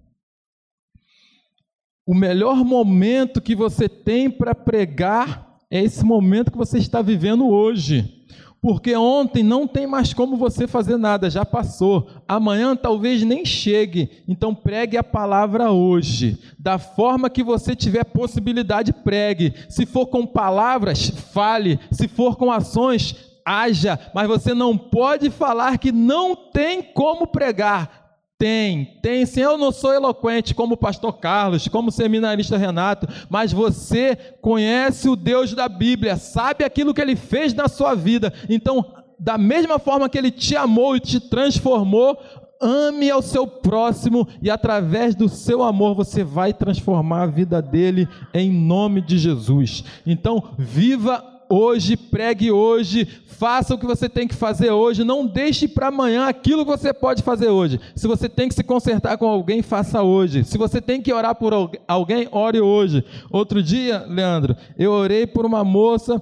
[2.09, 7.47] O melhor momento que você tem para pregar é esse momento que você está vivendo
[7.47, 8.25] hoje.
[8.63, 12.09] Porque ontem não tem mais como você fazer nada, já passou.
[12.27, 14.23] Amanhã talvez nem chegue.
[14.27, 16.39] Então pregue a palavra hoje.
[16.59, 19.53] Da forma que você tiver possibilidade, pregue.
[19.69, 21.79] Se for com palavras, fale.
[21.93, 24.01] Se for com ações, haja.
[24.15, 28.08] Mas você não pode falar que não tem como pregar.
[28.39, 29.41] Tem, tem sim.
[29.41, 35.09] Eu não sou eloquente como o pastor Carlos, como o seminarista Renato, mas você conhece
[35.09, 38.33] o Deus da Bíblia, sabe aquilo que ele fez na sua vida.
[38.49, 42.17] Então, da mesma forma que ele te amou e te transformou,
[42.61, 48.09] ame ao seu próximo e através do seu amor você vai transformar a vida dele
[48.33, 49.83] em nome de Jesus.
[50.07, 55.69] Então, viva hoje, pregue hoje, faça o que você tem que fazer hoje, não deixe
[55.69, 57.81] para amanhã aquilo que você pode fazer hoje.
[57.95, 60.45] Se você tem que se consertar com alguém, faça hoje.
[60.45, 61.53] Se você tem que orar por
[61.87, 63.05] alguém, ore hoje.
[63.31, 66.21] Outro dia, Leandro, eu orei por uma moça,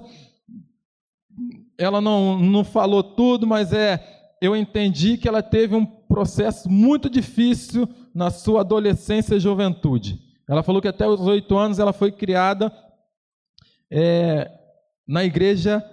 [1.77, 3.99] ela não, não falou tudo, mas é,
[4.41, 10.19] eu entendi que ela teve um processo muito difícil na sua adolescência e juventude.
[10.47, 12.71] Ela falou que até os oito anos ela foi criada
[13.91, 14.51] é,
[15.07, 15.83] na igreja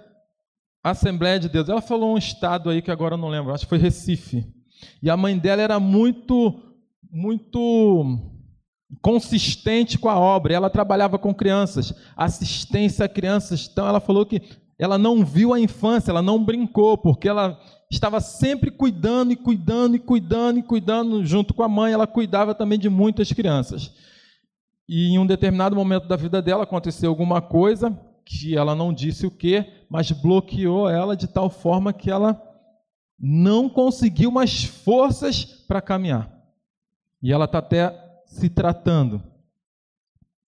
[0.85, 1.67] Assembleia de Deus.
[1.67, 4.45] Ela falou um estado aí que agora eu não lembro, acho que foi Recife.
[5.01, 6.61] E a mãe dela era muito,
[7.11, 8.31] muito
[9.01, 10.53] consistente com a obra.
[10.53, 13.67] Ela trabalhava com crianças, assistência a crianças.
[13.71, 14.41] Então ela falou que
[14.77, 17.59] ela não viu a infância, ela não brincou, porque ela
[17.89, 21.93] estava sempre cuidando e cuidando e cuidando e cuidando junto com a mãe.
[21.93, 23.91] Ela cuidava também de muitas crianças.
[24.87, 29.25] E em um determinado momento da vida dela aconteceu alguma coisa que ela não disse
[29.25, 32.41] o que, mas bloqueou ela de tal forma que ela
[33.19, 36.31] não conseguiu mais forças para caminhar.
[37.21, 39.21] E ela está até se tratando.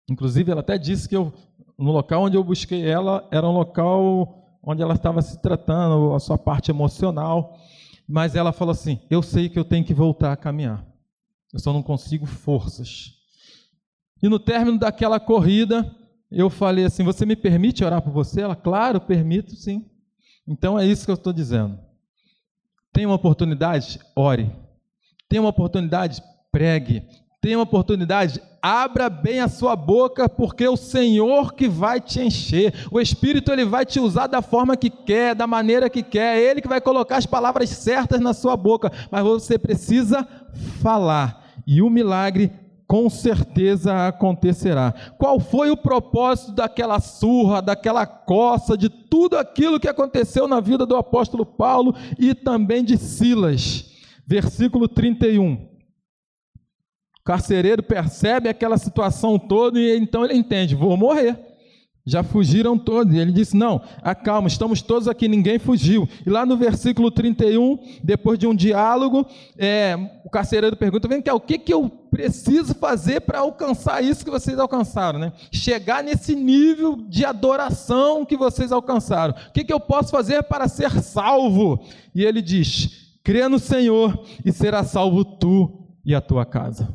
[0.09, 1.31] Inclusive, ela até disse que eu,
[1.77, 6.19] no local onde eu busquei ela era um local onde ela estava se tratando, a
[6.19, 7.57] sua parte emocional.
[8.07, 10.85] Mas ela falou assim: Eu sei que eu tenho que voltar a caminhar.
[11.53, 13.13] Eu só não consigo forças.
[14.21, 15.89] E no término daquela corrida,
[16.31, 18.41] eu falei assim: Você me permite orar por você?
[18.41, 19.85] Ela, claro, permito sim.
[20.47, 21.77] Então é isso que eu estou dizendo.
[22.93, 23.99] Tem uma oportunidade?
[24.15, 24.49] Ore.
[25.29, 26.23] Tem uma oportunidade?
[26.51, 27.03] Pregue.
[27.41, 28.41] Tem uma oportunidade?
[28.61, 32.73] Abra bem a sua boca, porque é o Senhor que vai te encher.
[32.91, 36.37] O Espírito ele vai te usar da forma que quer, da maneira que quer.
[36.37, 40.27] É ele que vai colocar as palavras certas na sua boca, mas você precisa
[40.81, 41.45] falar.
[41.65, 42.51] E o milagre
[42.87, 44.93] com certeza acontecerá.
[45.17, 50.85] Qual foi o propósito daquela surra, daquela coça, de tudo aquilo que aconteceu na vida
[50.85, 53.91] do apóstolo Paulo e também de Silas?
[54.25, 55.53] Versículo 31.
[57.19, 61.46] O carcereiro percebe aquela situação toda e então ele entende: vou morrer.
[62.09, 63.13] Já fugiram todos.
[63.13, 66.07] E ele disse: Não, acalma, estamos todos aqui, ninguém fugiu.
[66.25, 69.27] E lá no versículo 31, depois de um diálogo,
[69.57, 74.23] é, o carcereiro pergunta: Vem cá, o que, que eu preciso fazer para alcançar isso
[74.23, 75.19] que vocês alcançaram?
[75.19, 75.33] Né?
[75.51, 79.35] Chegar nesse nível de adoração que vocês alcançaram.
[79.49, 81.77] O que, que eu posso fazer para ser salvo?
[82.15, 86.87] E ele diz: Crê no Senhor e será salvo tu e a tua casa.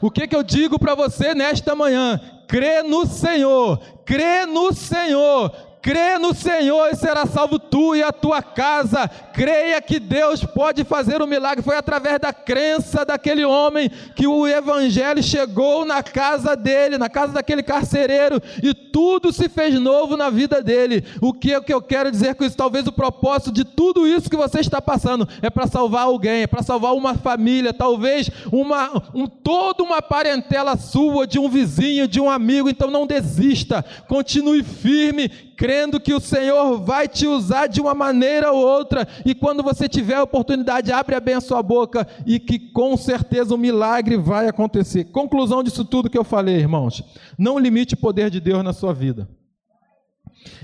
[0.00, 2.20] O que, que eu digo para você nesta manhã?
[2.46, 5.50] Crê no Senhor, crê no Senhor,
[5.82, 9.10] crê no Senhor e será salvo tu e a tua casa.
[9.34, 11.64] Creia que Deus pode fazer o um milagre.
[11.64, 17.32] Foi através da crença daquele homem que o evangelho chegou na casa dele, na casa
[17.32, 21.04] daquele carcereiro, e tudo se fez novo na vida dele.
[21.20, 22.56] O que, que eu quero dizer com isso?
[22.56, 26.46] Talvez o propósito de tudo isso que você está passando é para salvar alguém, é
[26.46, 32.20] para salvar uma família, talvez uma, um, toda uma parentela sua, de um vizinho, de
[32.20, 32.68] um amigo.
[32.68, 35.28] Então não desista, continue firme,
[35.62, 39.88] crendo que o Senhor vai te usar de uma maneira ou outra, e quando você
[39.88, 44.48] tiver a oportunidade, abre bem a sua boca e que com certeza um milagre vai
[44.48, 45.04] acontecer.
[45.04, 47.04] Conclusão disso tudo que eu falei, irmãos:
[47.38, 49.28] não limite o poder de Deus na sua vida.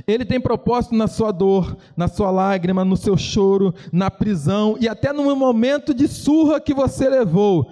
[0.04, 4.88] Ele tem propósito na sua dor, na sua lágrima, no seu choro, na prisão e
[4.88, 7.70] até no momento de surra que você levou.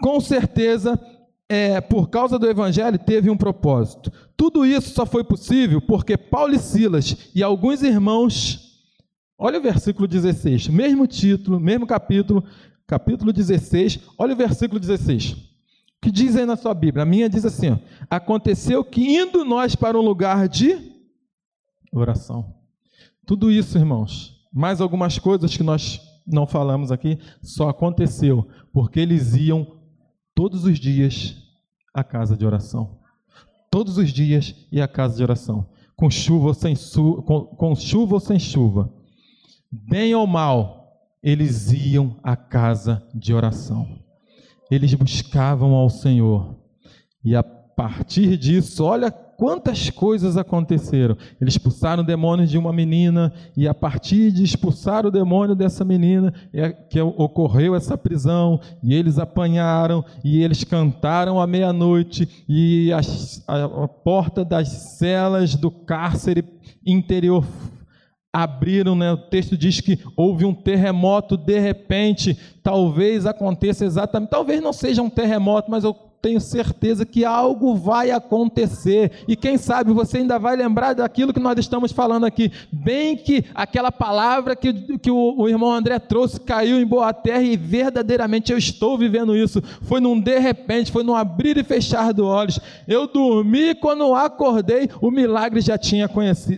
[0.00, 0.98] Com certeza,
[1.50, 4.12] é, por causa do Evangelho, teve um propósito.
[4.36, 8.78] Tudo isso só foi possível porque Paulo e Silas e alguns irmãos,
[9.36, 12.44] olha o versículo 16, mesmo título, mesmo capítulo,
[12.86, 15.32] capítulo 16, olha o versículo 16.
[15.32, 15.38] O
[16.00, 17.02] que diz aí na sua Bíblia?
[17.02, 17.78] A minha diz assim: ó,
[18.08, 20.78] Aconteceu que indo nós para um lugar de
[21.92, 22.54] oração.
[23.26, 29.34] Tudo isso, irmãos, mais algumas coisas que nós não falamos aqui, só aconteceu porque eles
[29.34, 29.79] iam
[30.34, 31.36] todos os dias
[31.94, 32.98] à casa de oração.
[33.70, 37.74] Todos os dias e à casa de oração, com chuva ou sem, su com, com
[37.74, 38.92] chuva ou sem chuva.
[39.70, 40.80] Bem ou mal,
[41.22, 44.00] eles iam à casa de oração.
[44.70, 46.56] Eles buscavam ao Senhor.
[47.24, 49.10] E a partir disso, olha
[49.40, 51.16] quantas coisas aconteceram.
[51.40, 56.30] Eles expulsaram demônios de uma menina, e a partir de expulsar o demônio dessa menina,
[56.52, 63.00] é que ocorreu essa prisão, e eles apanharam, e eles cantaram à meia-noite, e a,
[63.48, 64.68] a, porta das
[64.98, 66.44] celas do cárcere
[66.84, 67.42] interior
[68.30, 69.10] abriram, né?
[69.10, 75.00] o texto diz que houve um terremoto de repente, talvez aconteça exatamente, talvez não seja
[75.00, 79.10] um terremoto, mas eu tenho certeza que algo vai acontecer.
[79.26, 82.52] E quem sabe você ainda vai lembrar daquilo que nós estamos falando aqui.
[82.70, 87.42] Bem que aquela palavra que, que o, o irmão André trouxe caiu em boa terra
[87.42, 89.62] e verdadeiramente eu estou vivendo isso.
[89.82, 92.60] Foi num de repente, foi num abrir e fechar dos olhos.
[92.86, 96.08] Eu dormi quando acordei, o milagre já tinha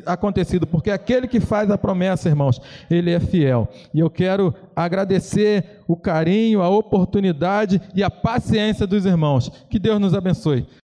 [0.06, 2.60] acontecido, porque aquele que faz a promessa, irmãos,
[2.90, 3.68] ele é fiel.
[3.94, 9.50] E eu quero agradecer o carinho, a oportunidade e a paciência dos irmãos.
[9.68, 10.66] Que Deus nos abençoe.